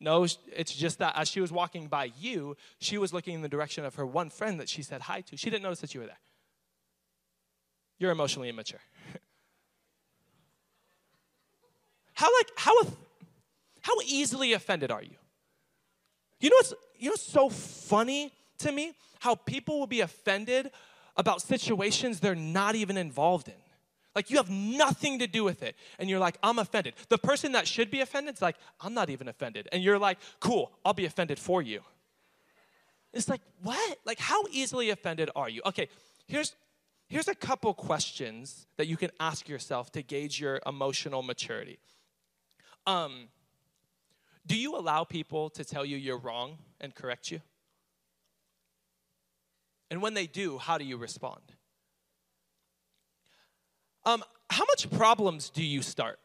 [0.00, 3.48] No, it's just that as she was walking by you, she was looking in the
[3.48, 5.36] direction of her one friend that she said hi to.
[5.36, 6.20] She didn't notice that you were there.
[7.98, 8.80] You're emotionally immature.
[12.14, 12.74] how like how
[13.80, 15.16] how easily offended are you?
[16.40, 18.92] You know what's you know what's so funny to me?
[19.18, 20.70] How people will be offended
[21.16, 23.54] about situations they're not even involved in.
[24.14, 25.76] Like you have nothing to do with it.
[25.98, 26.94] And you're like, I'm offended.
[27.08, 29.68] The person that should be offended is like, I'm not even offended.
[29.72, 31.80] And you're like, cool, I'll be offended for you.
[33.12, 33.98] It's like, what?
[34.04, 35.62] Like, how easily offended are you?
[35.66, 35.88] Okay,
[36.26, 36.54] here's
[37.08, 41.78] here's a couple questions that you can ask yourself to gauge your emotional maturity.
[42.86, 43.28] Um,
[44.46, 47.40] do you allow people to tell you you're wrong and correct you?
[49.90, 51.40] And when they do, how do you respond?
[54.08, 56.18] Um, how much problems do you start?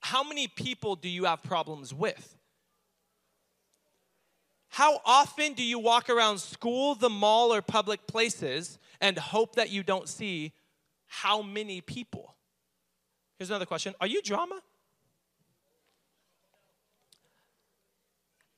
[0.00, 2.36] How many people do you have problems with?
[4.68, 9.70] How often do you walk around school, the mall, or public places and hope that
[9.70, 10.52] you don't see
[11.06, 12.34] how many people?
[13.38, 14.60] Here's another question Are you drama?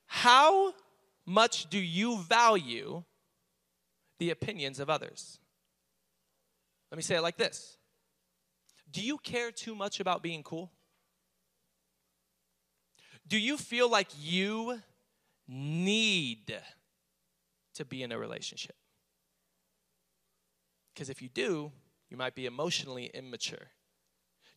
[0.07, 0.73] How
[1.25, 3.03] much do you value
[4.19, 5.39] the opinions of others?
[6.91, 7.77] Let me say it like this
[8.91, 10.71] Do you care too much about being cool?
[13.27, 14.79] Do you feel like you
[15.47, 16.55] need
[17.73, 18.75] to be in a relationship?
[20.93, 21.71] Because if you do,
[22.09, 23.71] you might be emotionally immature.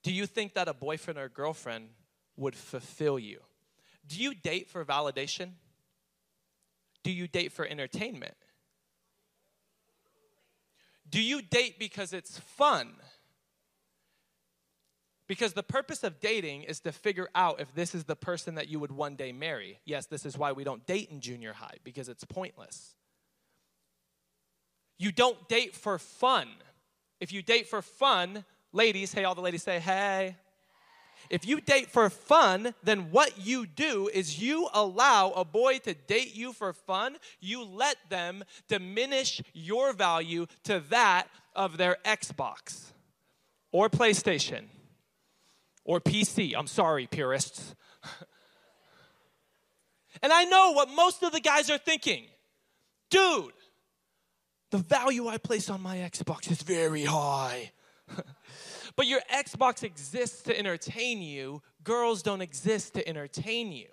[0.03, 1.89] Do you think that a boyfriend or girlfriend
[2.37, 3.41] would fulfill you?
[4.07, 5.53] Do you date for validation?
[7.03, 8.35] Do you date for entertainment?
[11.11, 12.93] Do you date because it's fun?
[15.27, 18.69] Because the purpose of dating is to figure out if this is the person that
[18.69, 19.79] you would one day marry.
[19.85, 22.95] Yes, this is why we don't date in junior high, because it's pointless.
[24.99, 26.49] You don't date for fun.
[27.21, 30.37] If you date for fun, ladies, hey, all the ladies say, hey.
[31.31, 35.95] If you date for fun, then what you do is you allow a boy to
[35.95, 37.17] date you for fun.
[37.41, 42.93] You let them diminish your value to that of their Xbox
[43.73, 44.65] or PlayStation
[45.85, 46.55] or PC.
[46.57, 47.75] I'm sorry, purists.
[50.23, 52.25] and I know what most of the guys are thinking.
[53.11, 53.53] Dude,
[54.71, 57.73] the value I place on my Xbox is very high.
[58.97, 61.63] but your Xbox exists to entertain you.
[61.85, 63.89] Girls don't exist to entertain you.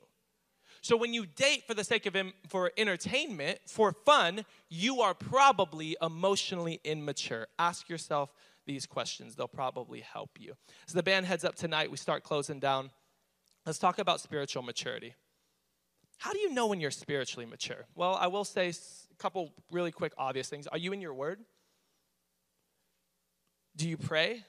[0.81, 2.15] So when you date for the sake of
[2.47, 7.47] for entertainment, for fun, you are probably emotionally immature.
[7.57, 8.31] Ask yourself
[8.67, 9.35] these questions.
[9.35, 10.53] They'll probably help you.
[10.87, 12.91] As the band heads up tonight, we start closing down.
[13.65, 15.15] Let's talk about spiritual maturity.
[16.19, 17.85] How do you know when you're spiritually mature?
[17.95, 20.67] Well, I will say a couple really quick obvious things.
[20.67, 21.39] Are you in your word?
[23.75, 24.43] Do you pray?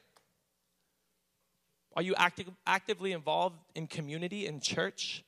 [1.97, 5.25] Are you active, actively involved in community, in church?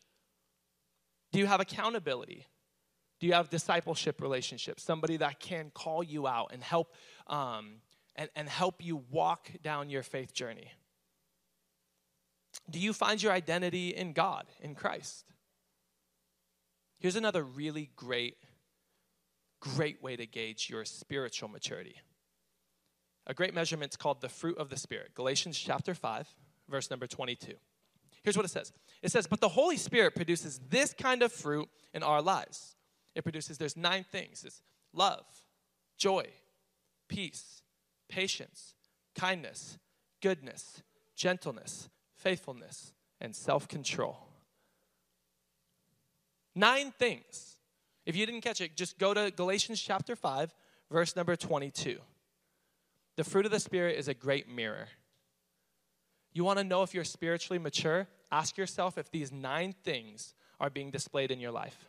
[1.33, 2.47] Do you have accountability?
[3.21, 4.83] Do you have discipleship relationships?
[4.83, 6.95] Somebody that can call you out and help
[7.27, 7.81] um,
[8.15, 10.71] and, and help you walk down your faith journey?
[12.71, 15.25] Do you find your identity in God, in Christ?
[16.99, 18.37] Here's another really great,
[19.61, 21.97] great way to gauge your spiritual maturity.
[23.27, 25.15] A great measurement is called the fruit of the Spirit.
[25.15, 26.29] Galatians chapter 5,
[26.69, 27.55] verse number 22.
[28.23, 31.69] Here's what it says it says, But the Holy Spirit produces this kind of fruit
[31.95, 32.77] in our lives.
[33.15, 34.63] It produces, there's nine things it's
[34.93, 35.25] love,
[35.97, 36.27] joy,
[37.09, 37.63] peace,
[38.09, 38.75] patience,
[39.15, 39.79] kindness,
[40.23, 40.83] goodness,
[41.17, 44.19] gentleness, faithfulness, and self control.
[46.55, 47.57] Nine things.
[48.07, 50.55] If you didn't catch it, just go to Galatians chapter 5,
[50.91, 51.99] verse number 22.
[53.17, 54.89] The fruit of the Spirit is a great mirror.
[56.39, 58.07] You want to know if you're spiritually mature?
[58.31, 61.89] Ask yourself if these nine things are being displayed in your life.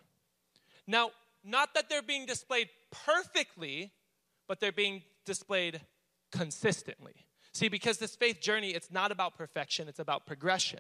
[0.88, 1.12] Now,
[1.44, 3.92] not that they're being displayed perfectly,
[4.48, 5.82] but they're being displayed
[6.32, 7.28] consistently.
[7.54, 10.80] See, because this faith journey, it's not about perfection, it's about progression.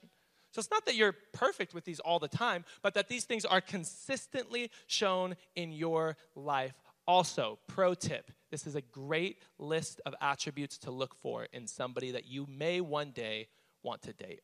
[0.50, 3.46] So it's not that you're perfect with these all the time, but that these things
[3.46, 6.74] are consistently shown in your life.
[7.06, 12.12] Also, pro tip this is a great list of attributes to look for in somebody
[12.12, 13.48] that you may one day
[13.84, 14.42] want to date.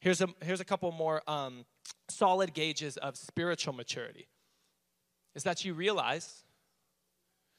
[0.00, 1.64] Here's a, here's a couple more um,
[2.08, 4.26] solid gauges of spiritual maturity
[5.34, 6.44] is that you realize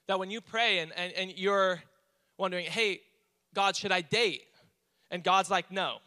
[0.07, 1.81] that when you pray and, and, and you're
[2.37, 3.01] wondering, hey,
[3.55, 4.43] God, should I date?
[5.09, 5.97] And God's like, no,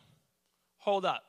[0.78, 1.22] hold up.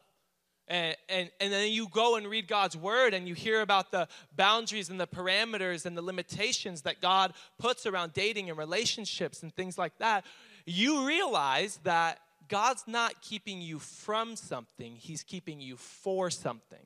[0.67, 4.07] And, and, and then you go and read God's word and you hear about the
[4.35, 9.55] boundaries and the parameters and the limitations that God puts around dating and relationships and
[9.55, 10.25] things like that.
[10.65, 16.85] You realize that God's not keeping you from something, He's keeping you for something.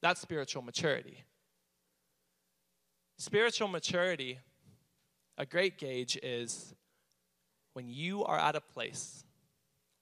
[0.00, 1.24] That's spiritual maturity.
[3.18, 4.40] Spiritual maturity,
[5.38, 6.74] a great gauge is
[7.72, 9.24] when you are at a place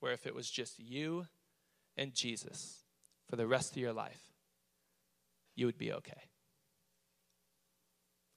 [0.00, 1.26] where if it was just you
[1.96, 2.84] and Jesus
[3.28, 4.22] for the rest of your life,
[5.54, 6.22] you would be okay.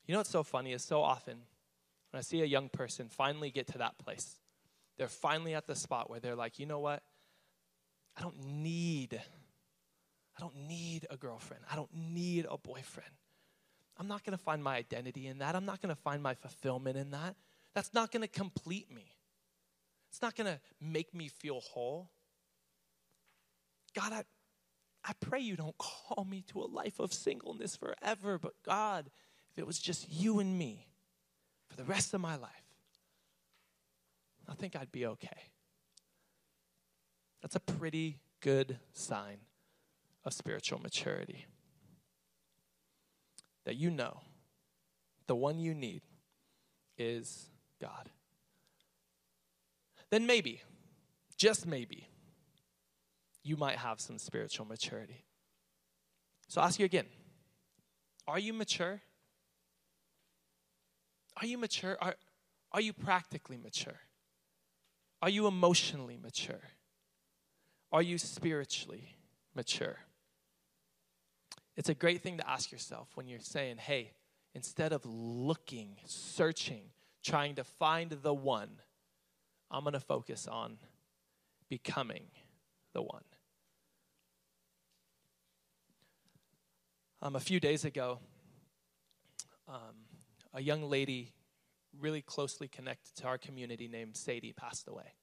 [0.06, 1.38] You know what's so funny is so often
[2.12, 4.36] when I see a young person finally get to that place,
[5.04, 7.04] they're finally at the spot where they're like, you know what?
[8.16, 9.22] I don't need,
[10.38, 11.62] I don't need a girlfriend.
[11.70, 13.12] I don't need a boyfriend.
[13.98, 15.58] I'm not going to find my identity in that.
[15.58, 17.36] I'm not going to find my fulfillment in that.
[17.76, 19.14] That's not going to complete me.
[20.10, 22.10] It's not going to make me feel whole.
[23.94, 24.24] God, I,
[25.04, 29.10] I pray you don't call me to a life of singleness forever, but God,
[29.52, 30.88] if it was just you and me
[31.68, 32.63] for the rest of my life,
[34.48, 35.52] I think I'd be okay.
[37.42, 39.38] That's a pretty good sign
[40.26, 41.46] of spiritual maturity.
[43.66, 44.22] That you know
[45.28, 46.02] the one you need
[46.98, 47.50] is
[47.82, 48.10] God.
[50.10, 50.62] Then maybe,
[51.38, 52.08] just maybe,
[53.44, 55.26] you might have some spiritual maturity.
[56.48, 57.08] So I'll ask you again
[58.28, 59.02] Are you mature?
[61.42, 61.98] Are you mature?
[62.00, 62.16] Are,
[62.72, 64.00] are you practically mature?
[65.24, 66.60] Are you emotionally mature?
[67.94, 69.16] Are you spiritually
[69.56, 70.00] mature?
[71.78, 74.12] It's a great thing to ask yourself when you're saying, hey,
[74.54, 76.82] instead of looking, searching,
[77.24, 78.68] trying to find the one,
[79.72, 80.76] I'm going to focus on
[81.70, 82.26] becoming
[82.92, 83.24] the one.
[87.22, 88.20] Um, a few days ago,
[89.70, 89.96] um,
[90.54, 91.32] a young lady
[92.00, 95.14] really closely connected to our community named Sadie passed away.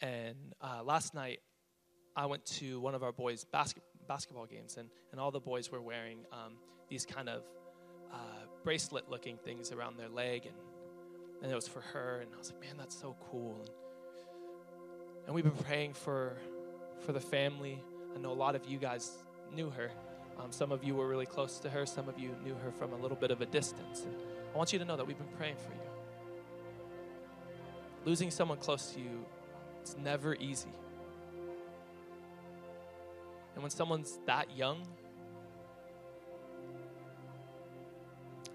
[0.00, 1.40] And uh, last night,
[2.14, 5.70] I went to one of our boys' basket, basketball games, and, and all the boys
[5.70, 6.54] were wearing um,
[6.88, 7.42] these kind of
[8.12, 8.16] uh,
[8.64, 10.46] bracelet looking things around their leg.
[10.46, 10.54] And,
[11.42, 12.20] and it was for her.
[12.20, 13.56] And I was like, man, that's so cool.
[13.60, 13.70] And,
[15.26, 16.36] and we've been praying for,
[17.04, 17.82] for the family.
[18.14, 19.10] I know a lot of you guys
[19.54, 19.90] knew her.
[20.40, 22.92] Um, some of you were really close to her, some of you knew her from
[22.92, 24.02] a little bit of a distance.
[24.02, 24.14] And
[24.54, 25.78] I want you to know that we've been praying for you.
[28.04, 29.24] Losing someone close to you,
[29.82, 30.72] it's never easy.
[33.54, 34.86] And when someone's that young,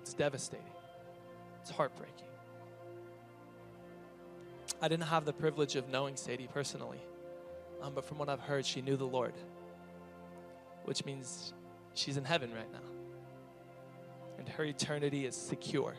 [0.02, 0.66] it's devastating.
[1.62, 2.28] It's heartbreaking.
[4.82, 7.00] I didn't have the privilege of knowing Sadie personally,
[7.82, 9.34] um, but from what I've heard, she knew the Lord,
[10.86, 11.54] which means
[11.94, 12.80] she's in heaven right now.
[14.44, 15.94] And her eternity is secure.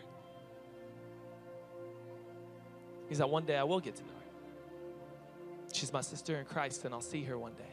[3.06, 5.72] Means that one day I will get to know her.
[5.72, 7.64] She's my sister in Christ, and I'll see her one day.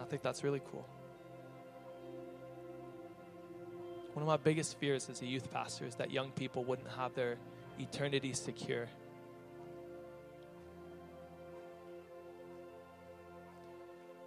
[0.00, 0.84] I think that's really cool.
[4.14, 7.14] One of my biggest fears as a youth pastor is that young people wouldn't have
[7.14, 7.36] their
[7.78, 8.88] eternity secure.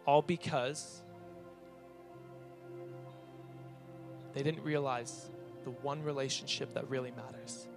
[0.05, 1.01] All because
[4.34, 5.29] they didn't realize
[5.63, 7.67] the one relationship that really matters.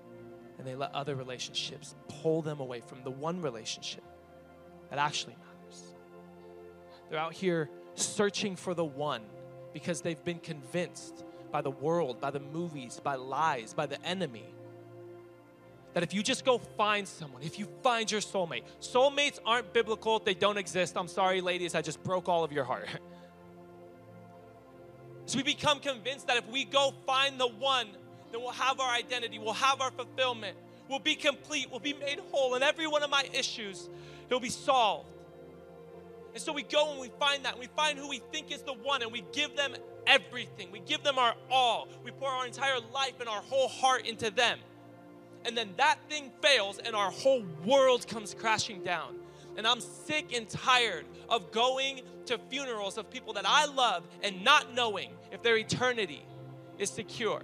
[0.58, 4.04] And they let other relationships pull them away from the one relationship
[4.90, 5.94] that actually matters.
[7.10, 9.22] They're out here searching for the one
[9.72, 14.44] because they've been convinced by the world, by the movies, by lies, by the enemy.
[15.92, 20.18] That if you just go find someone, if you find your soulmate, soulmates aren't biblical,
[20.18, 20.96] they don't exist.
[20.96, 22.88] I'm sorry, ladies, I just broke all of your heart.
[25.26, 27.88] So we become convinced that if we go find the one,
[28.30, 30.56] then we'll have our identity, we'll have our fulfillment,
[30.88, 33.88] we'll be complete, we'll be made whole, and every one of my issues,
[34.26, 35.08] it'll be solved.
[36.34, 38.62] And so we go and we find that, and we find who we think is
[38.62, 39.74] the one, and we give them
[40.06, 40.70] everything.
[40.72, 41.88] We give them our all.
[42.04, 44.58] We pour our entire life and our whole heart into them.
[45.44, 49.14] And then that thing fails, and our whole world comes crashing down.
[49.56, 54.42] And I'm sick and tired of going to funerals of people that I love and
[54.42, 56.24] not knowing if their eternity
[56.78, 57.42] is secure.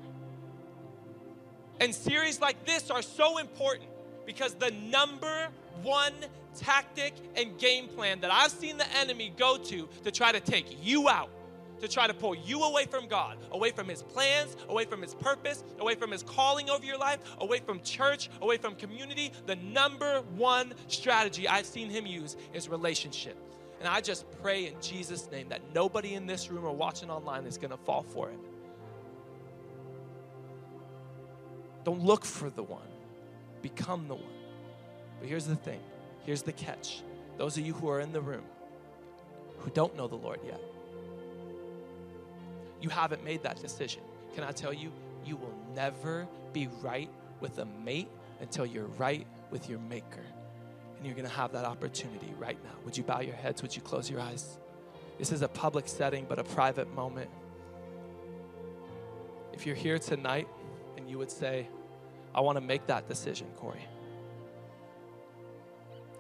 [1.81, 3.89] And series like this are so important
[4.27, 5.49] because the number
[5.83, 6.13] one
[6.57, 10.85] tactic and game plan that I've seen the enemy go to to try to take
[10.85, 11.31] you out
[11.81, 15.15] to try to pull you away from God, away from His plans, away from His
[15.15, 19.33] purpose, away from His calling over your life, away from church, away from community.
[19.47, 23.37] The number one strategy I've seen Him use is relationship.
[23.81, 27.47] And I just pray in Jesus' name that nobody in this room or watching online
[27.47, 28.39] is going to fall for it.
[31.85, 32.87] Don't look for the one,
[33.63, 34.25] become the one.
[35.19, 35.81] But here's the thing
[36.25, 37.03] here's the catch.
[37.39, 38.45] Those of you who are in the room
[39.59, 40.61] who don't know the Lord yet,
[42.81, 44.03] you haven't made that decision.
[44.35, 44.93] Can I tell you,
[45.25, 47.11] you will never be right
[47.41, 48.09] with a mate
[48.41, 50.25] until you're right with your maker.
[50.97, 52.73] And you're going to have that opportunity right now.
[52.85, 53.63] Would you bow your heads?
[53.63, 54.59] Would you close your eyes?
[55.19, 57.31] This is a public setting, but a private moment.
[59.53, 60.49] If you're here tonight
[60.97, 61.69] and you would say,
[62.35, 63.85] I want to make that decision, Corey.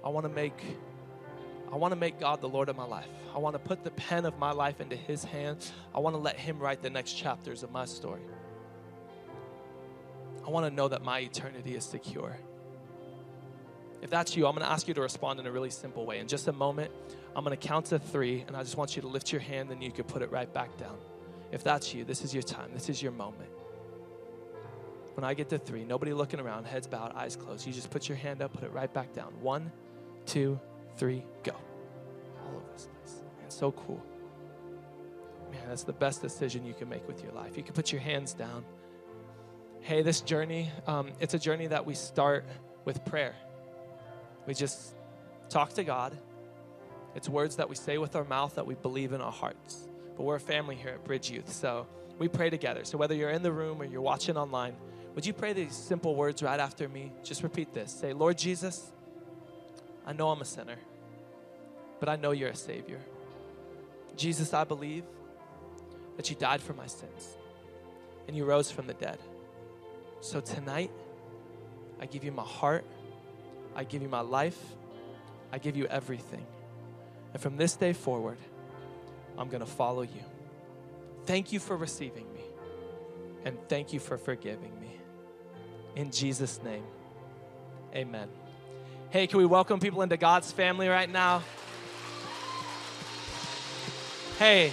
[0.04, 0.60] I want to make
[1.72, 3.06] I want to make God the Lord of my life.
[3.34, 5.72] I want to put the pen of my life into His hands.
[5.94, 8.22] I want to let Him write the next chapters of my story.
[10.44, 12.36] I want to know that my eternity is secure.
[14.02, 16.18] If that's you, I'm going to ask you to respond in a really simple way.
[16.18, 16.90] In just a moment,
[17.36, 19.70] I'm going to count to three, and I just want you to lift your hand,
[19.70, 20.96] and you can put it right back down.
[21.52, 23.50] If that's you, this is your time, this is your moment.
[25.14, 27.66] When I get to three, nobody looking around, heads bowed, eyes closed.
[27.66, 29.32] You just put your hand up, put it right back down.
[29.40, 29.70] One,
[30.24, 30.58] two,
[31.00, 31.52] three, go.
[32.44, 33.22] All over this place.
[33.40, 34.04] Man, so cool.
[35.50, 37.56] Man, that's the best decision you can make with your life.
[37.56, 38.64] You can put your hands down.
[39.80, 42.44] Hey, this journey, um, it's a journey that we start
[42.84, 43.34] with prayer.
[44.46, 44.94] We just
[45.48, 46.16] talk to God.
[47.14, 49.88] It's words that we say with our mouth that we believe in our hearts.
[50.18, 51.86] But we're a family here at Bridge Youth, so
[52.18, 52.84] we pray together.
[52.84, 54.76] So whether you're in the room or you're watching online,
[55.14, 57.10] would you pray these simple words right after me?
[57.24, 57.90] Just repeat this.
[57.90, 58.92] Say, Lord Jesus,
[60.06, 60.76] I know I'm a sinner,
[62.00, 63.00] but I know you're a Savior.
[64.16, 65.04] Jesus, I believe
[66.16, 67.36] that you died for my sins
[68.26, 69.18] and you rose from the dead.
[70.20, 70.90] So tonight,
[72.00, 72.84] I give you my heart,
[73.76, 74.58] I give you my life,
[75.52, 76.46] I give you everything.
[77.32, 78.38] And from this day forward,
[79.38, 80.24] I'm going to follow you.
[81.24, 82.40] Thank you for receiving me,
[83.44, 84.96] and thank you for forgiving me.
[85.96, 86.84] In Jesus' name,
[87.94, 88.28] Amen.
[89.10, 91.42] Hey, can we welcome people into God's family right now?
[94.40, 94.72] Hey,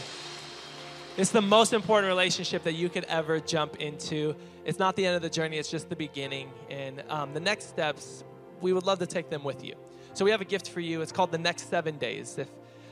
[1.17, 4.33] it's the most important relationship that you could ever jump into.
[4.63, 6.49] It's not the end of the journey, it's just the beginning.
[6.69, 8.23] And um, the next steps,
[8.61, 9.75] we would love to take them with you.
[10.13, 11.01] So we have a gift for you.
[11.01, 12.37] It's called the next seven days.
[12.37, 12.47] If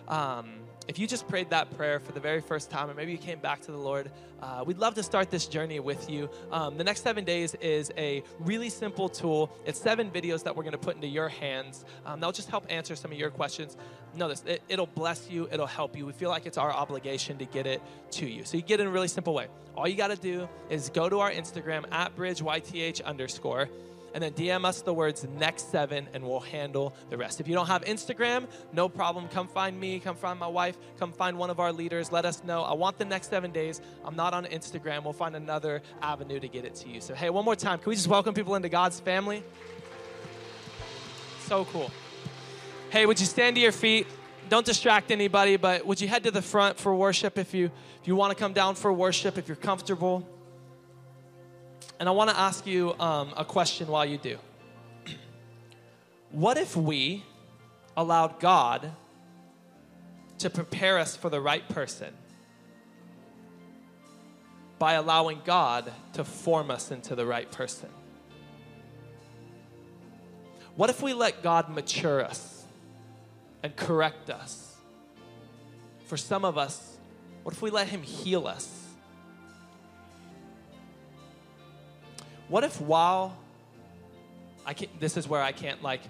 [0.09, 3.17] um, if you just prayed that prayer for the very first time, or maybe you
[3.17, 4.11] came back to the Lord,
[4.41, 6.29] uh, we'd love to start this journey with you.
[6.51, 9.51] Um, the next seven days is a really simple tool.
[9.65, 11.86] It's seven videos that we're going to put into your hands.
[12.05, 13.77] Um, that'll just help answer some of your questions.
[14.15, 16.05] Notice it, it'll bless you, it'll help you.
[16.05, 17.81] We feel like it's our obligation to get it
[18.11, 18.43] to you.
[18.45, 19.47] So you get it in a really simple way.
[19.75, 23.69] All you got to do is go to our Instagram at bridgeyth underscore
[24.16, 27.41] and then DM us the words next seven and we'll handle the rest.
[27.41, 29.28] If you don't have Instagram, no problem.
[29.28, 32.13] Come find me, come find my wife, come find one of our leaders.
[32.13, 32.61] Let us know.
[32.61, 33.82] I want the next seven days.
[34.05, 35.03] I'm not on Instagram.
[35.03, 37.01] We'll find another avenue to get it to you.
[37.01, 39.43] So, hey, one more time, can we just welcome people into God's family?
[41.41, 41.91] So cool.
[42.91, 44.07] Hey, would you stand to your feet?
[44.47, 47.70] Don't distract anybody, but would you head to the front for worship if you
[48.01, 50.26] if you want to come down for worship, if you're comfortable?
[52.00, 54.38] And I want to ask you um, a question while you do.
[56.32, 57.24] what if we
[57.96, 58.91] allowed God
[60.39, 62.14] to prepare us for the right person
[64.78, 67.89] by allowing God to form us into the right person?
[70.76, 72.66] What if we let God mature us
[73.64, 74.76] and correct us?
[76.08, 76.98] For some of us,
[77.43, 78.84] what if we let Him heal us?
[82.48, 83.38] What if while
[84.66, 86.02] I can this is where I can't like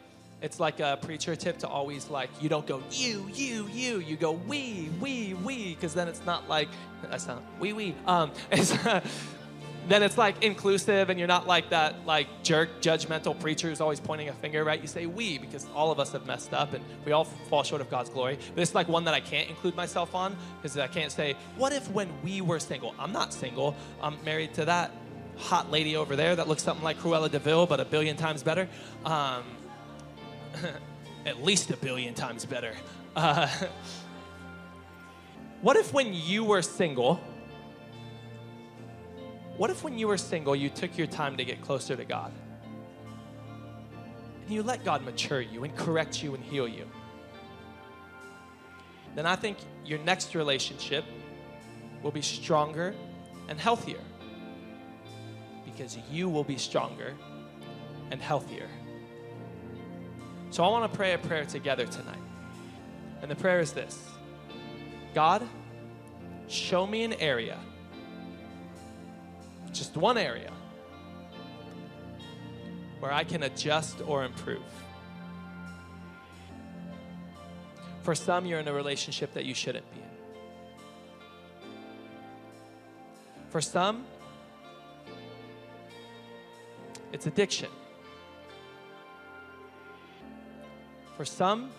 [0.42, 4.16] it's like a preacher tip to always like you don't go you you you you
[4.16, 6.70] go we we we because then it's not like
[7.10, 8.74] that's not we we um it's
[9.88, 14.00] then it's like inclusive and you're not like that like jerk judgmental preacher who's always
[14.00, 14.82] pointing a finger right?
[14.82, 17.82] You say we because all of us have messed up and we all fall short
[17.82, 18.38] of god's glory.
[18.54, 21.72] But it's like one that i can't include myself on because i can't say what
[21.72, 24.92] if when we were single i'm not single i'm married to that
[25.38, 28.44] hot lady over there that looks something like Cruella de Vil, but a billion times
[28.44, 28.68] better.
[29.04, 29.44] Um,
[31.26, 32.74] at least a billion times better.
[33.16, 33.48] Uh,
[35.62, 37.20] what if when you were single,
[39.58, 42.32] what if when you were single, you took your time to get closer to God?
[44.46, 46.88] And you let God mature you and correct you and heal you.
[49.16, 51.06] Then I think your next relationship
[52.04, 52.94] will be stronger
[53.48, 54.00] and healthier
[55.76, 57.14] because you will be stronger
[58.12, 58.68] and healthier.
[60.52, 62.20] So I want to pray a prayer together tonight.
[63.22, 64.08] And the prayer is this
[65.14, 65.46] God,
[66.48, 67.60] show me an area,
[69.74, 70.52] just one area,
[73.00, 74.64] where I can adjust or improve.
[78.04, 80.06] For some, you're in a relationship that you shouldn't be in.
[83.50, 84.06] For some,
[87.12, 87.70] it's addiction.
[91.18, 91.72] For some,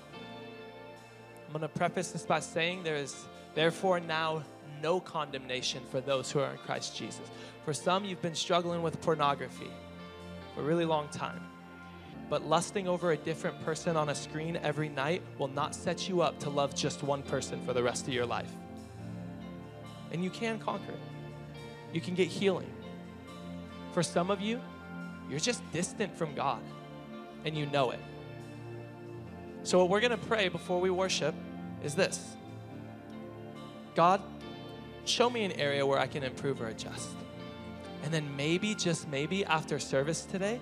[1.46, 3.24] I'm going to preface this by saying there is
[3.54, 4.42] therefore now
[4.82, 7.22] no condemnation for those who are in Christ Jesus.
[7.64, 9.70] For some, you've been struggling with pornography
[10.54, 11.40] for a really long time.
[12.28, 16.22] But lusting over a different person on a screen every night will not set you
[16.22, 18.50] up to love just one person for the rest of your life.
[20.12, 20.98] And you can conquer it,
[21.92, 22.70] you can get healing.
[23.92, 24.60] For some of you,
[25.28, 26.62] you're just distant from God
[27.44, 28.00] and you know it.
[29.62, 31.34] So, what we're going to pray before we worship
[31.82, 32.36] is this
[33.94, 34.20] God,
[35.04, 37.10] show me an area where I can improve or adjust.
[38.04, 40.60] And then maybe, just maybe, after service today,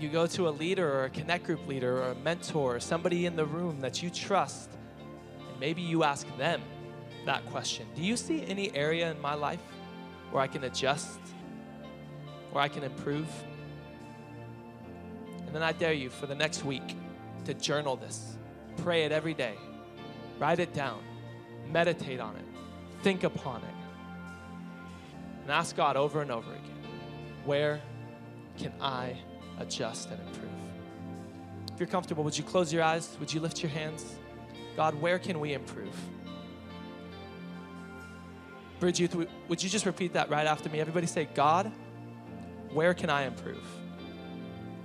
[0.00, 3.26] you go to a leader or a connect group leader or a mentor or somebody
[3.26, 4.70] in the room that you trust,
[5.38, 6.60] and maybe you ask them
[7.26, 9.60] that question Do you see any area in my life
[10.30, 11.20] where I can adjust
[12.52, 13.28] where I can improve.
[15.46, 16.96] And then I dare you for the next week
[17.44, 18.36] to journal this.
[18.78, 19.54] Pray it every day.
[20.38, 21.02] Write it down.
[21.70, 22.44] Meditate on it.
[23.02, 23.74] Think upon it.
[25.42, 26.70] And ask God over and over again
[27.44, 27.80] where
[28.58, 29.16] can I
[29.58, 30.50] adjust and improve?
[31.72, 33.16] If you're comfortable, would you close your eyes?
[33.18, 34.16] Would you lift your hands?
[34.76, 35.96] God, where can we improve?
[38.78, 39.14] Bridge Youth,
[39.48, 40.80] would you just repeat that right after me?
[40.80, 41.70] Everybody say, God,
[42.72, 43.64] where can I improve?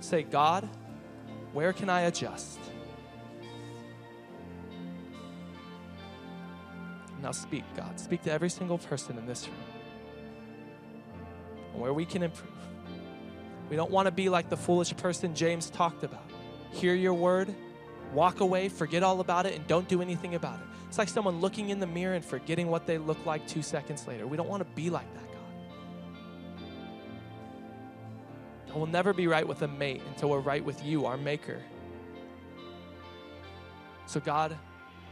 [0.00, 0.68] Say, God,
[1.52, 2.58] where can I adjust?
[7.22, 7.98] Now speak, God.
[7.98, 9.56] Speak to every single person in this room
[11.74, 12.50] where we can improve.
[13.68, 16.22] We don't want to be like the foolish person James talked about.
[16.70, 17.54] Hear your word,
[18.12, 20.66] walk away, forget all about it, and don't do anything about it.
[20.88, 24.06] It's like someone looking in the mirror and forgetting what they look like two seconds
[24.06, 24.26] later.
[24.26, 25.25] We don't want to be like that,
[28.76, 31.62] And we'll never be right with a mate until we're right with you, our Maker.
[34.04, 34.54] So, God,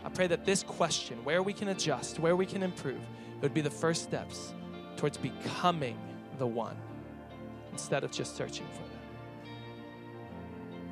[0.04, 3.54] I pray that this question, where we can adjust, where we can improve, it would
[3.54, 4.52] be the first steps
[4.98, 5.96] towards becoming
[6.36, 6.76] the one
[7.72, 9.00] instead of just searching for them.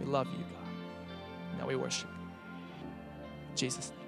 [0.01, 1.59] We love you, God.
[1.59, 3.55] Now we worship you.
[3.55, 4.02] Jesus' name.